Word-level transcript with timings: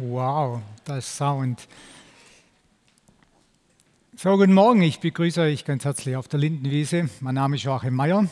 Wow, 0.00 0.62
das 0.84 1.16
Sound. 1.16 1.66
So, 4.14 4.36
guten 4.36 4.54
Morgen, 4.54 4.80
ich 4.80 5.00
begrüße 5.00 5.40
euch 5.40 5.64
ganz 5.64 5.84
herzlich 5.84 6.14
auf 6.14 6.28
der 6.28 6.38
Lindenwiese. 6.38 7.08
Mein 7.18 7.34
Name 7.34 7.56
ist 7.56 7.64
Joachim 7.64 7.94
Meyer. 7.94 8.28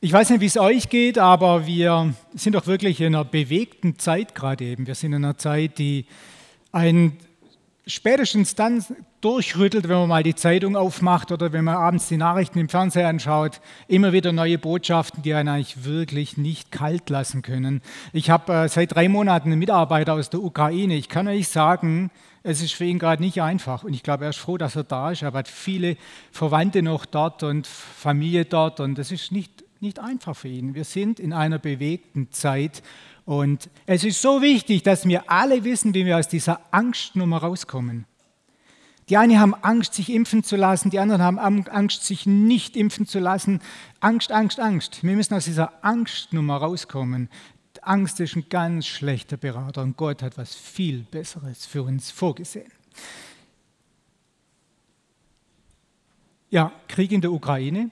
Ich 0.00 0.14
weiß 0.14 0.30
nicht, 0.30 0.40
wie 0.40 0.46
es 0.46 0.56
euch 0.56 0.88
geht, 0.88 1.18
aber 1.18 1.66
wir 1.66 2.14
sind 2.34 2.54
doch 2.54 2.66
wirklich 2.66 3.02
in 3.02 3.14
einer 3.14 3.26
bewegten 3.26 3.98
Zeit 3.98 4.34
gerade 4.34 4.64
eben. 4.64 4.86
Wir 4.86 4.94
sind 4.94 5.12
in 5.12 5.22
einer 5.26 5.36
Zeit, 5.36 5.76
die 5.76 6.06
einen 6.72 7.18
spätestens 7.86 8.54
dann 8.54 8.82
durchrüttelt, 9.20 9.88
wenn 9.88 9.98
man 9.98 10.08
mal 10.08 10.22
die 10.22 10.34
Zeitung 10.34 10.76
aufmacht 10.76 11.30
oder 11.30 11.52
wenn 11.52 11.64
man 11.64 11.76
abends 11.76 12.08
die 12.08 12.16
Nachrichten 12.16 12.58
im 12.58 12.68
Fernsehen 12.68 13.06
anschaut, 13.06 13.60
immer 13.86 14.12
wieder 14.12 14.32
neue 14.32 14.58
Botschaften, 14.58 15.22
die 15.22 15.34
einen 15.34 15.48
eigentlich 15.48 15.84
wirklich 15.84 16.36
nicht 16.36 16.72
kalt 16.72 17.10
lassen 17.10 17.42
können. 17.42 17.82
Ich 18.12 18.30
habe 18.30 18.52
äh, 18.52 18.68
seit 18.68 18.94
drei 18.94 19.08
Monaten 19.08 19.48
einen 19.48 19.58
Mitarbeiter 19.58 20.14
aus 20.14 20.30
der 20.30 20.42
Ukraine. 20.42 20.94
Ich 20.94 21.08
kann 21.08 21.28
euch 21.28 21.48
sagen, 21.48 22.10
es 22.42 22.62
ist 22.62 22.72
für 22.72 22.84
ihn 22.84 22.98
gerade 22.98 23.22
nicht 23.22 23.42
einfach 23.42 23.84
und 23.84 23.92
ich 23.92 24.02
glaube, 24.02 24.24
er 24.24 24.30
ist 24.30 24.38
froh, 24.38 24.56
dass 24.56 24.76
er 24.76 24.84
da 24.84 25.10
ist. 25.10 25.22
Er 25.22 25.32
hat 25.32 25.48
viele 25.48 25.96
Verwandte 26.32 26.82
noch 26.82 27.04
dort 27.04 27.42
und 27.42 27.66
Familie 27.66 28.46
dort 28.46 28.80
und 28.80 28.98
es 28.98 29.12
ist 29.12 29.32
nicht, 29.32 29.64
nicht 29.80 29.98
einfach 29.98 30.34
für 30.34 30.48
ihn. 30.48 30.74
Wir 30.74 30.84
sind 30.84 31.20
in 31.20 31.34
einer 31.34 31.58
bewegten 31.58 32.30
Zeit 32.32 32.82
und 33.26 33.68
es 33.84 34.02
ist 34.02 34.22
so 34.22 34.40
wichtig, 34.40 34.82
dass 34.82 35.06
wir 35.06 35.30
alle 35.30 35.62
wissen, 35.64 35.92
wie 35.92 36.06
wir 36.06 36.18
aus 36.18 36.28
dieser 36.28 36.60
Angstnummer 36.70 37.38
rauskommen. 37.38 38.06
Die 39.10 39.16
einen 39.16 39.40
haben 39.40 39.54
Angst, 39.54 39.94
sich 39.94 40.08
impfen 40.08 40.44
zu 40.44 40.54
lassen, 40.54 40.90
die 40.90 41.00
anderen 41.00 41.20
haben 41.20 41.38
Angst, 41.38 42.04
sich 42.04 42.26
nicht 42.26 42.76
impfen 42.76 43.06
zu 43.06 43.18
lassen. 43.18 43.60
Angst, 43.98 44.30
Angst, 44.30 44.60
Angst. 44.60 45.02
Wir 45.02 45.16
müssen 45.16 45.34
aus 45.34 45.46
dieser 45.46 45.84
Angstnummer 45.84 46.58
rauskommen. 46.58 47.28
Angst 47.82 48.20
ist 48.20 48.36
ein 48.36 48.48
ganz 48.48 48.86
schlechter 48.86 49.36
Berater 49.36 49.82
und 49.82 49.96
Gott 49.96 50.22
hat 50.22 50.38
was 50.38 50.54
viel 50.54 51.00
Besseres 51.02 51.66
für 51.66 51.82
uns 51.82 52.12
vorgesehen. 52.12 52.70
Ja, 56.50 56.70
Krieg 56.86 57.10
in 57.10 57.20
der 57.20 57.32
Ukraine. 57.32 57.90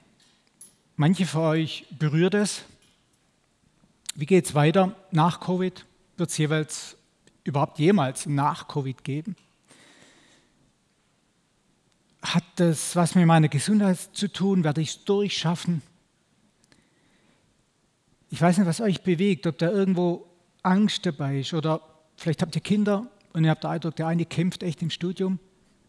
Manche 0.95 1.25
von 1.25 1.41
euch 1.41 1.85
berührt 1.97 2.33
es. 2.33 2.63
Wie 4.15 4.25
geht 4.25 4.45
es 4.45 4.55
weiter 4.55 4.95
nach 5.11 5.41
Covid? 5.41 5.85
Wird 6.15 6.29
es 6.29 6.37
jeweils 6.37 6.97
überhaupt 7.43 7.77
jemals 7.77 8.25
nach 8.25 8.69
Covid 8.69 9.03
geben? 9.03 9.35
Hat 12.21 12.43
das 12.57 12.95
was 12.95 13.15
mit 13.15 13.25
meiner 13.25 13.47
Gesundheit 13.47 13.97
zu 14.13 14.27
tun? 14.31 14.63
Werde 14.63 14.81
ich 14.81 14.89
es 14.89 15.05
durchschaffen? 15.05 15.81
Ich 18.29 18.41
weiß 18.41 18.57
nicht, 18.57 18.67
was 18.67 18.81
euch 18.81 19.01
bewegt, 19.01 19.47
ob 19.47 19.57
da 19.57 19.69
irgendwo 19.69 20.27
Angst 20.61 21.05
dabei 21.05 21.39
ist 21.39 21.53
oder 21.53 21.81
vielleicht 22.15 22.41
habt 22.41 22.55
ihr 22.55 22.61
Kinder 22.61 23.07
und 23.33 23.43
ihr 23.43 23.49
habt 23.49 23.63
den 23.63 23.71
Eindruck, 23.71 23.95
der 23.95 24.07
eine 24.07 24.25
kämpft 24.25 24.63
echt 24.63 24.81
im 24.81 24.89
Studium. 24.89 25.39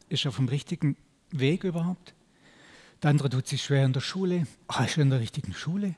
Ist 0.08 0.24
er 0.24 0.32
vom 0.32 0.48
richtigen 0.48 0.96
Weg 1.30 1.64
überhaupt? 1.64 2.14
Der 3.02 3.10
andere 3.10 3.30
tut 3.30 3.46
sich 3.46 3.62
schwer 3.62 3.84
in 3.84 3.92
der 3.92 4.00
Schule. 4.00 4.46
Ach, 4.68 4.84
ist 4.84 4.96
er 4.96 5.02
in 5.02 5.10
der 5.10 5.20
richtigen 5.20 5.54
Schule? 5.54 5.94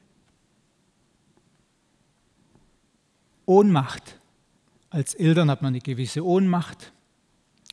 Ohnmacht. 3.44 4.18
Als 4.90 5.14
Eltern 5.14 5.50
hat 5.50 5.62
man 5.62 5.72
eine 5.72 5.80
gewisse 5.80 6.24
Ohnmacht. 6.24 6.92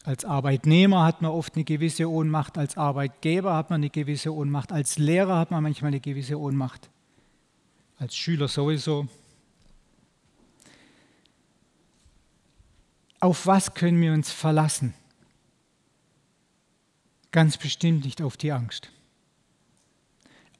Als 0.03 0.23
Arbeitnehmer 0.23 1.03
hat 1.03 1.22
man 1.22 1.31
oft 1.31 1.55
eine 1.55 1.66
gewisse 1.66 2.09
Ohnmacht, 2.09 2.58
als 2.58 2.78
Arbeitgeber 2.78 3.55
hat 3.55 3.69
man 3.69 3.81
eine 3.81 3.89
gewisse 3.89 4.33
Ohnmacht, 4.33 4.72
als 4.72 4.97
Lehrer 4.97 5.38
hat 5.38 5.52
man 5.52 5.61
manchmal 5.61 5.89
eine 5.89 6.00
gewisse 6.00 6.39
Ohnmacht, 6.39 6.89
als 7.97 8.16
Schüler 8.16 8.47
sowieso. 8.47 9.08
Auf 13.19 13.45
was 13.45 13.73
können 13.73 14.02
wir 14.02 14.14
uns 14.14 14.31
verlassen? 14.31 14.94
Ganz 17.31 17.58
bestimmt 17.58 18.06
nicht 18.06 18.22
auf 18.22 18.38
die 18.38 18.53
Angst. 18.53 18.89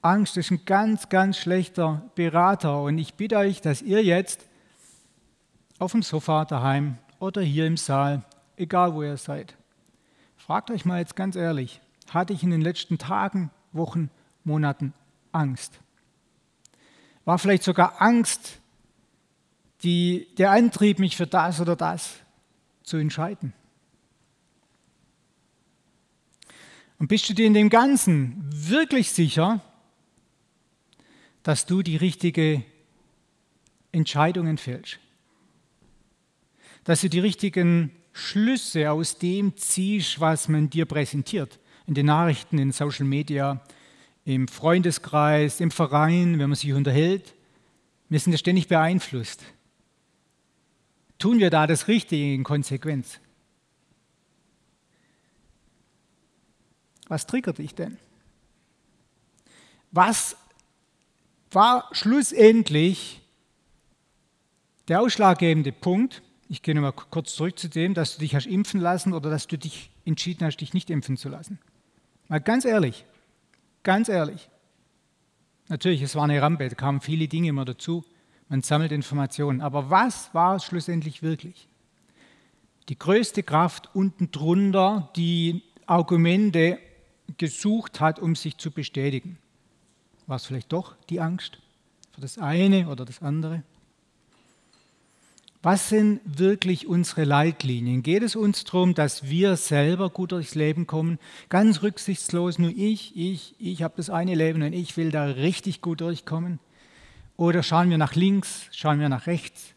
Angst 0.02 0.36
ist 0.36 0.50
ein 0.50 0.64
ganz, 0.66 1.08
ganz 1.08 1.38
schlechter 1.38 2.10
Berater 2.14 2.82
und 2.82 2.98
ich 2.98 3.14
bitte 3.14 3.38
euch, 3.38 3.60
dass 3.60 3.82
ihr 3.82 4.04
jetzt 4.04 4.46
auf 5.78 5.92
dem 5.92 6.02
Sofa 6.02 6.44
daheim 6.44 6.98
oder 7.18 7.40
hier 7.40 7.66
im 7.66 7.76
Saal 7.76 8.22
egal 8.60 8.94
wo 8.94 9.02
ihr 9.02 9.16
seid. 9.16 9.56
Fragt 10.36 10.70
euch 10.70 10.84
mal 10.84 11.00
jetzt 11.00 11.16
ganz 11.16 11.36
ehrlich, 11.36 11.80
hatte 12.08 12.32
ich 12.32 12.42
in 12.42 12.50
den 12.50 12.60
letzten 12.60 12.98
Tagen, 12.98 13.50
Wochen, 13.72 14.10
Monaten 14.44 14.92
Angst? 15.32 15.80
War 17.24 17.38
vielleicht 17.38 17.62
sogar 17.62 18.00
Angst 18.00 18.60
die, 19.82 20.28
der 20.36 20.50
Antrieb, 20.50 20.98
mich 20.98 21.16
für 21.16 21.26
das 21.26 21.60
oder 21.60 21.76
das 21.76 22.16
zu 22.82 22.96
entscheiden? 22.96 23.52
Und 26.98 27.08
bist 27.08 27.28
du 27.28 27.34
dir 27.34 27.46
in 27.46 27.54
dem 27.54 27.70
Ganzen 27.70 28.44
wirklich 28.52 29.10
sicher, 29.12 29.60
dass 31.42 31.64
du 31.64 31.82
die 31.82 31.96
richtige 31.96 32.62
Entscheidungen 33.92 34.58
fällst? 34.58 34.98
Dass 36.84 37.00
du 37.00 37.08
die 37.08 37.20
richtigen 37.20 37.92
Schlüsse 38.20 38.90
aus 38.90 39.18
dem 39.18 39.56
ziehst, 39.56 40.20
was 40.20 40.48
man 40.48 40.70
dir 40.70 40.84
präsentiert. 40.84 41.58
In 41.86 41.94
den 41.94 42.06
Nachrichten, 42.06 42.58
in 42.58 42.72
Social 42.72 43.06
Media, 43.06 43.64
im 44.24 44.46
Freundeskreis, 44.46 45.60
im 45.60 45.70
Verein, 45.70 46.38
wenn 46.38 46.50
man 46.50 46.56
sich 46.56 46.72
unterhält. 46.72 47.34
Wir 48.08 48.20
sind 48.20 48.32
ja 48.32 48.38
ständig 48.38 48.68
beeinflusst. 48.68 49.42
Tun 51.18 51.38
wir 51.38 51.50
da 51.50 51.66
das 51.66 51.88
Richtige 51.88 52.34
in 52.34 52.44
Konsequenz? 52.44 53.18
Was 57.08 57.26
triggert 57.26 57.58
dich 57.58 57.74
denn? 57.74 57.98
Was 59.90 60.36
war 61.50 61.88
schlussendlich 61.92 63.20
der 64.88 65.00
ausschlaggebende 65.00 65.72
Punkt, 65.72 66.22
ich 66.50 66.62
gehe 66.62 66.74
nochmal 66.74 66.92
kurz 66.92 67.36
zurück 67.36 67.56
zu 67.56 67.68
dem, 67.68 67.94
dass 67.94 68.16
du 68.16 68.20
dich 68.20 68.34
hast 68.34 68.46
impfen 68.46 68.80
lassen 68.80 69.12
oder 69.12 69.30
dass 69.30 69.46
du 69.46 69.56
dich 69.56 69.88
entschieden 70.04 70.44
hast, 70.44 70.56
dich 70.56 70.74
nicht 70.74 70.90
impfen 70.90 71.16
zu 71.16 71.28
lassen. 71.28 71.60
Mal 72.26 72.40
ganz 72.40 72.64
ehrlich, 72.64 73.04
ganz 73.84 74.08
ehrlich. 74.08 74.50
Natürlich, 75.68 76.02
es 76.02 76.16
war 76.16 76.24
eine 76.24 76.42
Rampe, 76.42 76.68
da 76.68 76.74
kamen 76.74 77.00
viele 77.00 77.28
Dinge 77.28 77.48
immer 77.48 77.64
dazu. 77.64 78.04
Man 78.48 78.62
sammelt 78.62 78.90
Informationen. 78.90 79.60
Aber 79.60 79.90
was 79.90 80.34
war 80.34 80.56
es 80.56 80.64
schlussendlich 80.64 81.22
wirklich? 81.22 81.68
Die 82.88 82.98
größte 82.98 83.44
Kraft 83.44 83.88
unten 83.94 84.32
drunter, 84.32 85.08
die 85.14 85.62
Argumente 85.86 86.80
gesucht 87.38 88.00
hat, 88.00 88.18
um 88.18 88.34
sich 88.34 88.56
zu 88.56 88.72
bestätigen. 88.72 89.38
War 90.26 90.34
es 90.34 90.46
vielleicht 90.46 90.72
doch 90.72 90.96
die 91.10 91.20
Angst 91.20 91.58
für 92.12 92.20
das 92.20 92.38
eine 92.38 92.88
oder 92.88 93.04
das 93.04 93.22
andere? 93.22 93.62
Was 95.62 95.90
sind 95.90 96.20
wirklich 96.24 96.86
unsere 96.86 97.24
Leitlinien? 97.24 98.02
Geht 98.02 98.22
es 98.22 98.34
uns 98.34 98.64
darum, 98.64 98.94
dass 98.94 99.28
wir 99.28 99.56
selber 99.56 100.08
gut 100.08 100.32
durchs 100.32 100.54
Leben 100.54 100.86
kommen, 100.86 101.18
ganz 101.50 101.82
rücksichtslos, 101.82 102.58
nur 102.58 102.70
ich, 102.70 103.14
ich, 103.14 103.54
ich 103.58 103.82
habe 103.82 103.94
das 103.98 104.08
eine 104.08 104.34
Leben 104.34 104.62
und 104.62 104.72
ich 104.72 104.96
will 104.96 105.10
da 105.10 105.24
richtig 105.24 105.82
gut 105.82 106.00
durchkommen? 106.00 106.60
Oder 107.36 107.62
schauen 107.62 107.90
wir 107.90 107.98
nach 107.98 108.14
links, 108.14 108.68
schauen 108.72 109.00
wir 109.00 109.10
nach 109.10 109.26
rechts, 109.26 109.74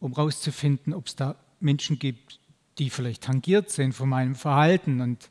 um 0.00 0.14
herauszufinden, 0.14 0.94
ob 0.94 1.08
es 1.08 1.16
da 1.16 1.36
Menschen 1.60 1.98
gibt, 1.98 2.40
die 2.78 2.88
vielleicht 2.88 3.24
tangiert 3.24 3.70
sind 3.70 3.92
von 3.92 4.08
meinem 4.08 4.34
Verhalten 4.34 5.02
und 5.02 5.28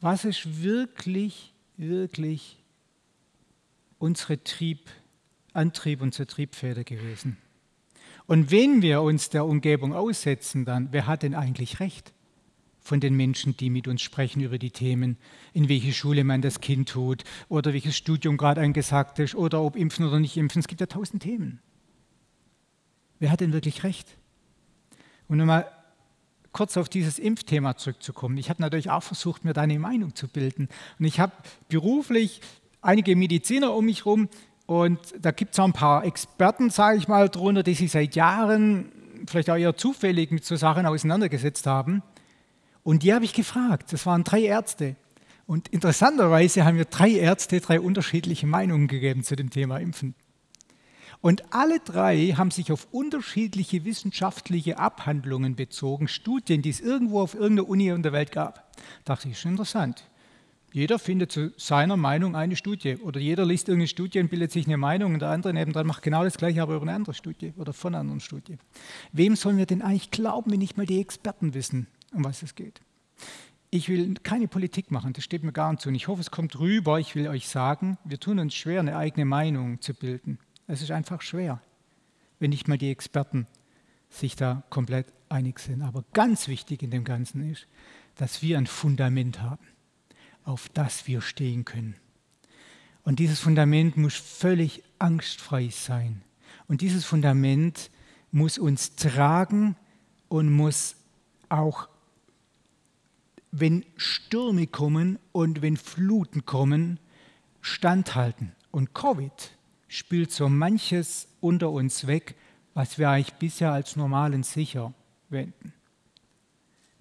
was 0.00 0.24
ist 0.24 0.62
wirklich, 0.62 1.52
wirklich 1.76 2.56
unsere 3.98 4.42
Trieb? 4.42 4.80
Antrieb 5.56 6.00
und 6.02 6.14
zur 6.14 6.26
Triebfeder 6.26 6.84
gewesen. 6.84 7.36
Und 8.26 8.50
wenn 8.50 8.82
wir 8.82 9.02
uns 9.02 9.30
der 9.30 9.44
Umgebung 9.44 9.94
aussetzen, 9.94 10.64
dann, 10.64 10.88
wer 10.90 11.06
hat 11.06 11.22
denn 11.22 11.34
eigentlich 11.34 11.80
recht? 11.80 12.12
Von 12.80 13.00
den 13.00 13.14
Menschen, 13.14 13.56
die 13.56 13.68
mit 13.70 13.88
uns 13.88 14.02
sprechen 14.02 14.40
über 14.42 14.58
die 14.58 14.70
Themen, 14.70 15.16
in 15.52 15.68
welche 15.68 15.92
Schule 15.92 16.22
man 16.22 16.42
das 16.42 16.60
Kind 16.60 16.88
tut 16.88 17.24
oder 17.48 17.72
welches 17.72 17.96
Studium 17.96 18.36
gerade 18.36 18.60
angesagt 18.60 19.18
ist 19.18 19.34
oder 19.34 19.60
ob 19.60 19.74
impfen 19.74 20.06
oder 20.06 20.20
nicht 20.20 20.36
impfen. 20.36 20.60
Es 20.60 20.68
gibt 20.68 20.80
ja 20.80 20.86
tausend 20.86 21.22
Themen. 21.22 21.60
Wer 23.18 23.30
hat 23.30 23.40
denn 23.40 23.52
wirklich 23.52 23.82
recht? 23.82 24.16
Und 25.26 25.38
nochmal 25.38 25.70
kurz 26.52 26.76
auf 26.76 26.88
dieses 26.88 27.18
Impfthema 27.18 27.76
zurückzukommen. 27.76 28.38
Ich 28.38 28.50
habe 28.50 28.62
natürlich 28.62 28.90
auch 28.90 29.02
versucht, 29.02 29.44
mir 29.44 29.52
da 29.52 29.62
eine 29.62 29.78
Meinung 29.78 30.14
zu 30.14 30.28
bilden. 30.28 30.68
Und 30.98 31.04
ich 31.04 31.18
habe 31.18 31.32
beruflich 31.68 32.40
einige 32.80 33.16
Mediziner 33.16 33.74
um 33.74 33.86
mich 33.86 34.04
herum, 34.04 34.28
und 34.66 34.98
da 35.20 35.30
gibt 35.30 35.54
es 35.54 35.60
ein 35.60 35.72
paar 35.72 36.04
Experten, 36.04 36.70
sage 36.70 36.98
ich 36.98 37.08
mal, 37.08 37.28
drunter, 37.28 37.62
die 37.62 37.74
sich 37.74 37.92
seit 37.92 38.16
Jahren, 38.16 38.90
vielleicht 39.26 39.48
auch 39.48 39.56
eher 39.56 39.76
zufällig 39.76 40.32
mit 40.32 40.44
so 40.44 40.56
Sachen 40.56 40.86
auseinandergesetzt 40.86 41.66
haben. 41.66 42.02
Und 42.82 43.02
die 43.02 43.14
habe 43.14 43.24
ich 43.24 43.32
gefragt. 43.32 43.92
Das 43.92 44.06
waren 44.06 44.24
drei 44.24 44.42
Ärzte. 44.42 44.96
Und 45.46 45.68
interessanterweise 45.68 46.64
haben 46.64 46.76
mir 46.76 46.84
drei 46.84 47.10
Ärzte 47.10 47.60
drei 47.60 47.80
unterschiedliche 47.80 48.48
Meinungen 48.48 48.88
gegeben 48.88 49.22
zu 49.22 49.36
dem 49.36 49.50
Thema 49.50 49.78
Impfen. 49.78 50.14
Und 51.20 51.52
alle 51.52 51.78
drei 51.80 52.34
haben 52.36 52.50
sich 52.50 52.72
auf 52.72 52.88
unterschiedliche 52.90 53.84
wissenschaftliche 53.84 54.78
Abhandlungen 54.78 55.54
bezogen, 55.54 56.08
Studien, 56.08 56.62
die 56.62 56.70
es 56.70 56.80
irgendwo 56.80 57.20
auf 57.20 57.34
irgendeiner 57.34 57.68
Uni 57.68 57.88
in 57.88 58.02
der 58.02 58.12
Welt 58.12 58.32
gab. 58.32 58.72
Da 59.04 59.14
dachte 59.14 59.28
ich, 59.28 59.40
schon 59.40 59.52
interessant. 59.52 60.04
Jeder 60.76 60.98
findet 60.98 61.32
zu 61.32 61.54
seiner 61.56 61.96
Meinung 61.96 62.36
eine 62.36 62.54
Studie 62.54 62.98
oder 62.98 63.18
jeder 63.18 63.46
liest 63.46 63.68
irgendeine 63.70 63.88
Studie 63.88 64.20
und 64.20 64.28
bildet 64.28 64.52
sich 64.52 64.66
eine 64.66 64.76
Meinung 64.76 65.14
und 65.14 65.20
der 65.20 65.30
andere 65.30 65.54
nebendran 65.54 65.86
macht 65.86 66.02
genau 66.02 66.22
das 66.22 66.36
gleiche, 66.36 66.60
aber 66.60 66.74
über 66.74 66.82
eine 66.82 66.92
andere 66.92 67.14
Studie 67.14 67.54
oder 67.56 67.72
von 67.72 67.94
einer 67.94 68.00
anderen 68.00 68.20
Studie. 68.20 68.58
Wem 69.10 69.36
sollen 69.36 69.56
wir 69.56 69.64
denn 69.64 69.80
eigentlich 69.80 70.10
glauben, 70.10 70.50
wenn 70.50 70.58
nicht 70.58 70.76
mal 70.76 70.84
die 70.84 71.00
Experten 71.00 71.54
wissen, 71.54 71.86
um 72.12 72.24
was 72.24 72.42
es 72.42 72.54
geht? 72.54 72.82
Ich 73.70 73.88
will 73.88 74.16
keine 74.22 74.48
Politik 74.48 74.90
machen, 74.90 75.14
das 75.14 75.24
steht 75.24 75.44
mir 75.44 75.52
gar 75.52 75.70
nicht 75.70 75.80
zu. 75.80 75.88
Und 75.88 75.94
ich 75.94 76.08
hoffe, 76.08 76.20
es 76.20 76.30
kommt 76.30 76.58
rüber. 76.60 77.00
Ich 77.00 77.14
will 77.14 77.26
euch 77.28 77.48
sagen, 77.48 77.96
wir 78.04 78.20
tun 78.20 78.38
uns 78.38 78.54
schwer, 78.54 78.80
eine 78.80 78.98
eigene 78.98 79.24
Meinung 79.24 79.80
zu 79.80 79.94
bilden. 79.94 80.38
Es 80.66 80.82
ist 80.82 80.90
einfach 80.90 81.22
schwer, 81.22 81.62
wenn 82.38 82.50
nicht 82.50 82.68
mal 82.68 82.76
die 82.76 82.90
Experten 82.90 83.46
sich 84.10 84.36
da 84.36 84.62
komplett 84.68 85.06
einig 85.30 85.58
sind. 85.58 85.80
Aber 85.80 86.04
ganz 86.12 86.48
wichtig 86.48 86.82
in 86.82 86.90
dem 86.90 87.04
Ganzen 87.04 87.50
ist, 87.50 87.66
dass 88.16 88.42
wir 88.42 88.58
ein 88.58 88.66
Fundament 88.66 89.40
haben 89.40 89.66
auf 90.46 90.70
das 90.70 91.06
wir 91.06 91.20
stehen 91.20 91.66
können. 91.66 91.96
Und 93.04 93.18
dieses 93.18 93.40
Fundament 93.40 93.96
muss 93.96 94.14
völlig 94.14 94.82
angstfrei 94.98 95.68
sein. 95.68 96.22
Und 96.68 96.80
dieses 96.80 97.04
Fundament 97.04 97.90
muss 98.32 98.58
uns 98.58 98.96
tragen 98.96 99.76
und 100.28 100.50
muss 100.50 100.96
auch, 101.48 101.88
wenn 103.52 103.84
Stürme 103.96 104.66
kommen 104.66 105.18
und 105.32 105.62
wenn 105.62 105.76
Fluten 105.76 106.46
kommen, 106.46 106.98
standhalten. 107.60 108.52
Und 108.70 108.94
Covid 108.94 109.52
spült 109.88 110.32
so 110.32 110.48
manches 110.48 111.28
unter 111.40 111.70
uns 111.70 112.06
weg, 112.06 112.34
was 112.74 112.98
wir 112.98 113.10
eigentlich 113.10 113.34
bisher 113.34 113.72
als 113.72 113.96
normal 113.96 114.34
und 114.34 114.44
sicher 114.44 114.92
wenden. 115.28 115.72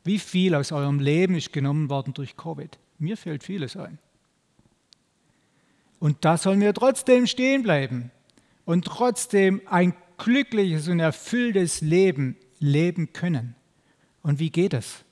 Wie 0.04 0.20
viel 0.20 0.54
aus 0.56 0.72
eurem 0.72 1.00
Leben 1.00 1.36
ist 1.36 1.52
genommen 1.52 1.90
worden 1.90 2.14
durch 2.14 2.38
Covid? 2.38 2.78
Mir 2.98 3.18
fällt 3.18 3.44
vieles 3.44 3.76
ein. 3.76 3.98
Und 6.00 6.24
da 6.26 6.38
sollen 6.38 6.62
wir 6.62 6.74
trotzdem 6.74 7.28
stehen 7.28 7.64
bleiben 7.64 8.12
und 8.66 8.86
trotzdem 8.86 9.62
ein 9.66 9.94
glückliches 10.18 10.88
und 10.88 11.00
erfülltes 11.00 11.82
Leben 11.82 12.38
leben 12.60 13.14
können. 13.14 13.56
Und 14.22 14.40
wie 14.40 14.50
geht 14.50 14.74
das? 14.74 15.04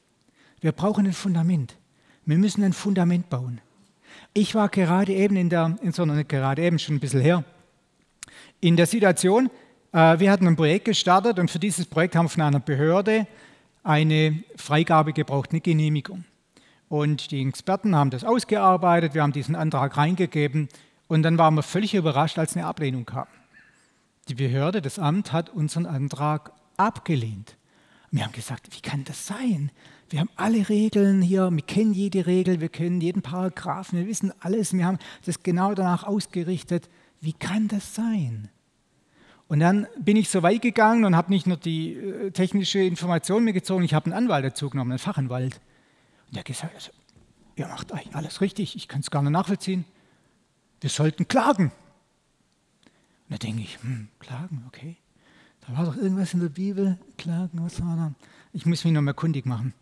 Wir 0.62 0.71
brauchen 0.71 1.06
ein 1.06 1.13
Fundament. 1.13 1.77
Wir 2.25 2.38
müssen 2.38 2.63
ein 2.63 2.74
Fundament 2.74 3.30
bauen. 3.30 3.59
Ich 4.33 4.56
war 4.56 4.69
gerade 4.69 5.13
eben 5.13 5.35
in 5.35 5.50
der, 5.50 5.77
sondern 5.91 6.27
gerade 6.27 6.62
eben 6.62 6.80
schon 6.80 6.95
ein 6.95 7.00
bisschen 7.00 7.21
her, 7.21 7.44
in 8.62 8.77
der 8.77 8.85
Situation, 8.85 9.50
äh, 9.91 10.19
wir 10.19 10.31
hatten 10.31 10.47
ein 10.47 10.56
Projekt 10.56 10.85
gestartet 10.85 11.38
und 11.38 11.51
für 11.51 11.59
dieses 11.59 11.85
Projekt 11.85 12.15
haben 12.15 12.25
wir 12.25 12.30
von 12.30 12.44
einer 12.44 12.59
Behörde 12.59 13.27
eine 13.83 14.44
Freigabe 14.56 15.12
gebraucht, 15.12 15.51
eine 15.51 15.59
Genehmigung. 15.59 16.24
Und 16.94 17.31
die 17.31 17.42
Experten 17.42 17.95
haben 17.95 18.12
das 18.12 18.24
ausgearbeitet, 18.24 19.16
wir 19.16 19.24
haben 19.24 19.31
diesen 19.31 19.56
Antrag 19.56 19.98
reingegeben 19.98 20.69
und 21.07 21.24
dann 21.24 21.40
waren 21.40 21.56
wir 21.56 21.63
völlig 21.63 21.95
überrascht, 21.95 22.38
als 22.38 22.56
eine 22.56 22.68
Ablehnung 22.68 23.07
kam. 23.07 23.25
Die 24.28 24.36
Behörde, 24.36 24.80
das 24.80 25.00
Amt 25.00 25.34
hat 25.34 25.50
unseren 25.50 25.88
Antrag 25.88 26.51
abgelehnt. 26.78 27.57
Wir 28.12 28.24
haben 28.24 28.31
gesagt, 28.31 28.68
wie 28.75 28.81
kann 28.88 29.06
das 29.06 29.25
sein? 29.25 29.72
Wir 30.12 30.19
haben 30.19 30.30
alle 30.36 30.69
Regeln 30.69 31.24
hier, 31.24 31.50
wir 31.50 31.63
kennen 31.63 31.94
jede 31.94 32.28
Regel, 32.28 32.62
wir 32.62 32.69
kennen 32.69 33.01
jeden 33.01 33.24
Paragraphen, 33.24 33.98
wir 33.98 34.06
wissen 34.06 34.31
alles, 34.42 34.72
wir 34.72 34.86
haben 34.86 35.00
das 35.25 35.42
genau 35.42 35.74
danach 35.74 36.04
ausgerichtet. 36.04 36.92
Wie 37.22 37.34
kann 37.34 37.69
das 37.69 37.95
sein? 37.95 38.50
Und 39.48 39.62
dann 39.62 39.88
bin 39.98 40.16
ich 40.16 40.30
so 40.30 40.44
weit 40.44 40.62
gegangen 40.62 41.06
und 41.06 41.16
habe 41.16 41.31
nicht 41.31 41.48
nur 41.48 41.57
die 41.57 41.95
äh, 41.95 42.30
technische 42.30 42.84
Information 42.84 43.44
mir 43.44 43.54
gezogen, 43.54 43.84
ich 43.84 43.95
habe 43.95 44.06
einen 44.06 44.13
Anwalt 44.13 44.45
dazu 44.45 44.69
genommen, 44.69 44.92
einen 44.92 45.00
Fachanwalt. 45.00 45.60
Und 46.33 46.38
er 46.38 46.39
hat 46.39 46.45
gesagt, 46.47 46.74
also, 46.74 46.91
ihr 47.56 47.68
macht 47.68 47.91
eigentlich 47.91 48.15
alles 48.15 48.41
richtig, 48.41 48.75
ich 48.75 48.88
kann 48.88 49.01
es 49.01 49.12
gar 49.12 49.21
nicht 49.21 49.33
nachvollziehen. 49.33 49.85
Wir 50.81 50.89
sollten 50.89 51.27
klagen. 51.27 51.65
Und 53.30 53.30
da 53.30 53.38
denke 53.38 53.62
ich, 53.62 53.80
hm, 53.83 54.07
klagen, 54.18 54.65
okay. 54.68 54.97
Da 55.62 55.77
war 55.77 55.85
doch 55.85 55.95
irgendwas 55.95 56.33
in 56.33 56.39
der 56.39 56.50
Bibel, 56.50 56.97
klagen, 57.19 57.63
was 57.63 57.80
war 57.83 57.95
da? 57.95 58.13
Ich 58.51 58.65
muss 58.65 58.83
mich 58.83 58.91
noch 58.91 59.03
mal 59.03 59.13
kundig 59.13 59.45
machen. 59.45 59.75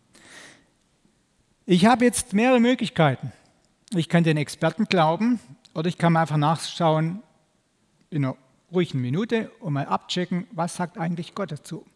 Ich 1.64 1.86
habe 1.86 2.04
jetzt 2.04 2.34
mehrere 2.34 2.60
Möglichkeiten. 2.60 3.32
Ich 3.94 4.10
kann 4.10 4.22
den 4.22 4.36
Experten 4.36 4.84
glauben 4.84 5.40
oder 5.72 5.88
ich 5.88 5.96
kann 5.96 6.12
mal 6.12 6.20
einfach 6.20 6.36
nachschauen 6.36 7.22
in 8.10 8.26
einer 8.26 8.36
ruhigen 8.70 9.00
Minute 9.00 9.50
und 9.60 9.72
mal 9.72 9.86
abchecken, 9.86 10.46
was 10.50 10.76
sagt 10.76 10.98
eigentlich 10.98 11.34
Gott 11.34 11.50
dazu. 11.50 11.86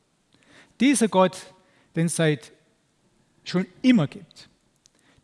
Dieser 0.80 1.08
Gott, 1.08 1.52
den 1.94 2.08
seit 2.08 2.52
schon 3.48 3.66
immer 3.82 4.06
gibt. 4.06 4.48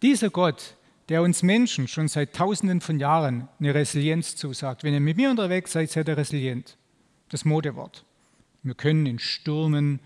Dieser 0.02 0.30
Gott, 0.30 0.76
der 1.08 1.22
uns 1.22 1.42
Menschen 1.42 1.88
schon 1.88 2.08
seit 2.08 2.34
Tausenden 2.34 2.80
von 2.80 2.98
Jahren 2.98 3.48
eine 3.58 3.74
Resilienz 3.74 4.36
zusagt. 4.36 4.84
Wenn 4.84 4.94
ihr 4.94 5.00
mit 5.00 5.16
mir 5.16 5.30
unterwegs 5.30 5.72
seid, 5.72 5.90
seid 5.90 6.08
ihr 6.08 6.16
resilient. 6.16 6.76
Das 7.28 7.44
Modewort. 7.44 8.04
Wir 8.62 8.74
können 8.74 9.06
in 9.06 9.19
Stürmen 9.19 10.00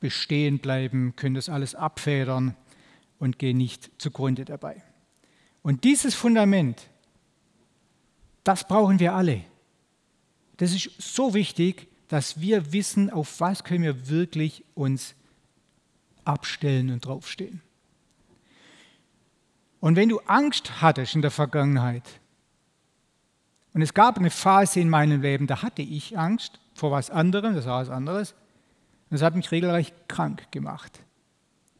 bestehen 0.00 0.58
bleiben, 0.58 1.14
können 1.16 1.34
das 1.34 1.48
alles 1.48 1.74
abfedern 1.74 2.56
und 3.18 3.38
gehen 3.38 3.56
nicht 3.56 3.90
zugrunde 3.98 4.44
dabei. 4.44 4.82
Und 5.62 5.84
dieses 5.84 6.14
Fundament, 6.14 6.88
das 8.44 8.66
brauchen 8.66 9.00
wir 9.00 9.14
alle. 9.14 9.44
Das 10.56 10.72
ist 10.72 10.90
so 10.98 11.34
wichtig, 11.34 11.88
dass 12.08 12.40
wir 12.40 12.72
wissen, 12.72 13.10
auf 13.10 13.40
was 13.40 13.64
können 13.64 13.84
wir 13.84 14.08
wirklich 14.08 14.64
uns 14.74 15.14
abstellen 16.28 16.90
und 16.90 17.04
draufstehen. 17.04 17.62
Und 19.80 19.96
wenn 19.96 20.08
du 20.08 20.20
Angst 20.20 20.80
hattest 20.82 21.14
in 21.14 21.22
der 21.22 21.30
Vergangenheit, 21.30 22.04
und 23.74 23.82
es 23.82 23.94
gab 23.94 24.18
eine 24.18 24.30
Phase 24.30 24.80
in 24.80 24.88
meinem 24.88 25.22
Leben, 25.22 25.46
da 25.46 25.62
hatte 25.62 25.82
ich 25.82 26.18
Angst 26.18 26.58
vor 26.74 26.90
was 26.90 27.10
anderem, 27.10 27.54
das 27.54 27.66
war 27.66 27.80
was 27.80 27.90
anderes, 27.90 28.32
und 28.32 29.14
das 29.14 29.22
hat 29.22 29.36
mich 29.36 29.50
regelrecht 29.50 29.94
krank 30.08 30.50
gemacht. 30.50 31.00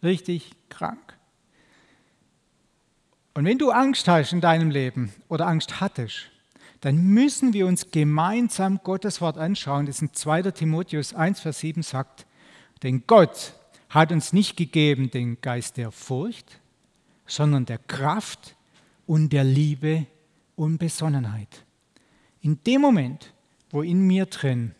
Richtig 0.03 0.53
krank. 0.69 1.17
Und 3.35 3.45
wenn 3.45 3.59
du 3.59 3.71
Angst 3.71 4.09
hast 4.09 4.33
in 4.33 4.41
deinem 4.41 4.71
Leben 4.71 5.13
oder 5.29 5.47
Angst 5.47 5.81
hattest, 5.81 6.31
dann 6.81 6.97
müssen 6.97 7.53
wir 7.53 7.67
uns 7.67 7.91
gemeinsam 7.91 8.81
Gottes 8.83 9.21
Wort 9.21 9.37
anschauen, 9.37 9.87
das 9.87 10.01
in 10.01 10.15
2. 10.15 10.43
Timotheus 10.53 11.15
1, 11.15 11.41
Vers 11.41 11.59
7 11.61 11.83
sagt, 11.83 12.27
denn 12.83 13.05
Gott 13.07 13.55
hat 13.89 14.13
uns 14.13 14.33
nicht 14.33 14.57
gegeben 14.57 15.11
den 15.11 15.41
Geist 15.41 15.77
der 15.77 15.91
Furcht, 15.91 16.61
sondern 17.27 17.67
der 17.67 17.79
Kraft 17.79 18.57
und 19.07 19.33
der 19.33 19.45
Liebe 19.45 20.07
und 20.57 20.79
Besonnenheit. 20.79 21.65
In 22.41 22.63
dem 22.65 22.81
Moment, 22.81 23.33
wo 23.71 23.83
in 23.83 24.07
mir 24.07 24.27
drin 24.27 24.75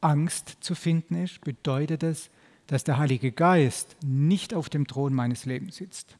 Angst 0.00 0.58
zu 0.60 0.74
finden 0.74 1.22
ist, 1.22 1.40
bedeutet 1.42 2.02
es, 2.02 2.30
dass 2.66 2.84
der 2.84 2.98
Heilige 2.98 3.32
Geist 3.32 3.96
nicht 4.04 4.54
auf 4.54 4.68
dem 4.68 4.86
Thron 4.86 5.14
meines 5.14 5.44
Lebens 5.44 5.76
sitzt. 5.76 6.16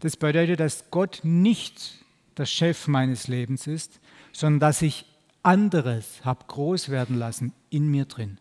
Das 0.00 0.16
bedeutet, 0.16 0.60
dass 0.60 0.90
Gott 0.90 1.20
nicht 1.22 2.04
der 2.36 2.46
Chef 2.46 2.86
meines 2.86 3.28
Lebens 3.28 3.66
ist, 3.66 4.00
sondern 4.32 4.60
dass 4.60 4.82
ich 4.82 5.06
anderes 5.42 6.24
habe 6.24 6.44
groß 6.46 6.88
werden 6.88 7.16
lassen 7.16 7.52
in 7.70 7.88
mir 7.88 8.04
drin. 8.04 8.38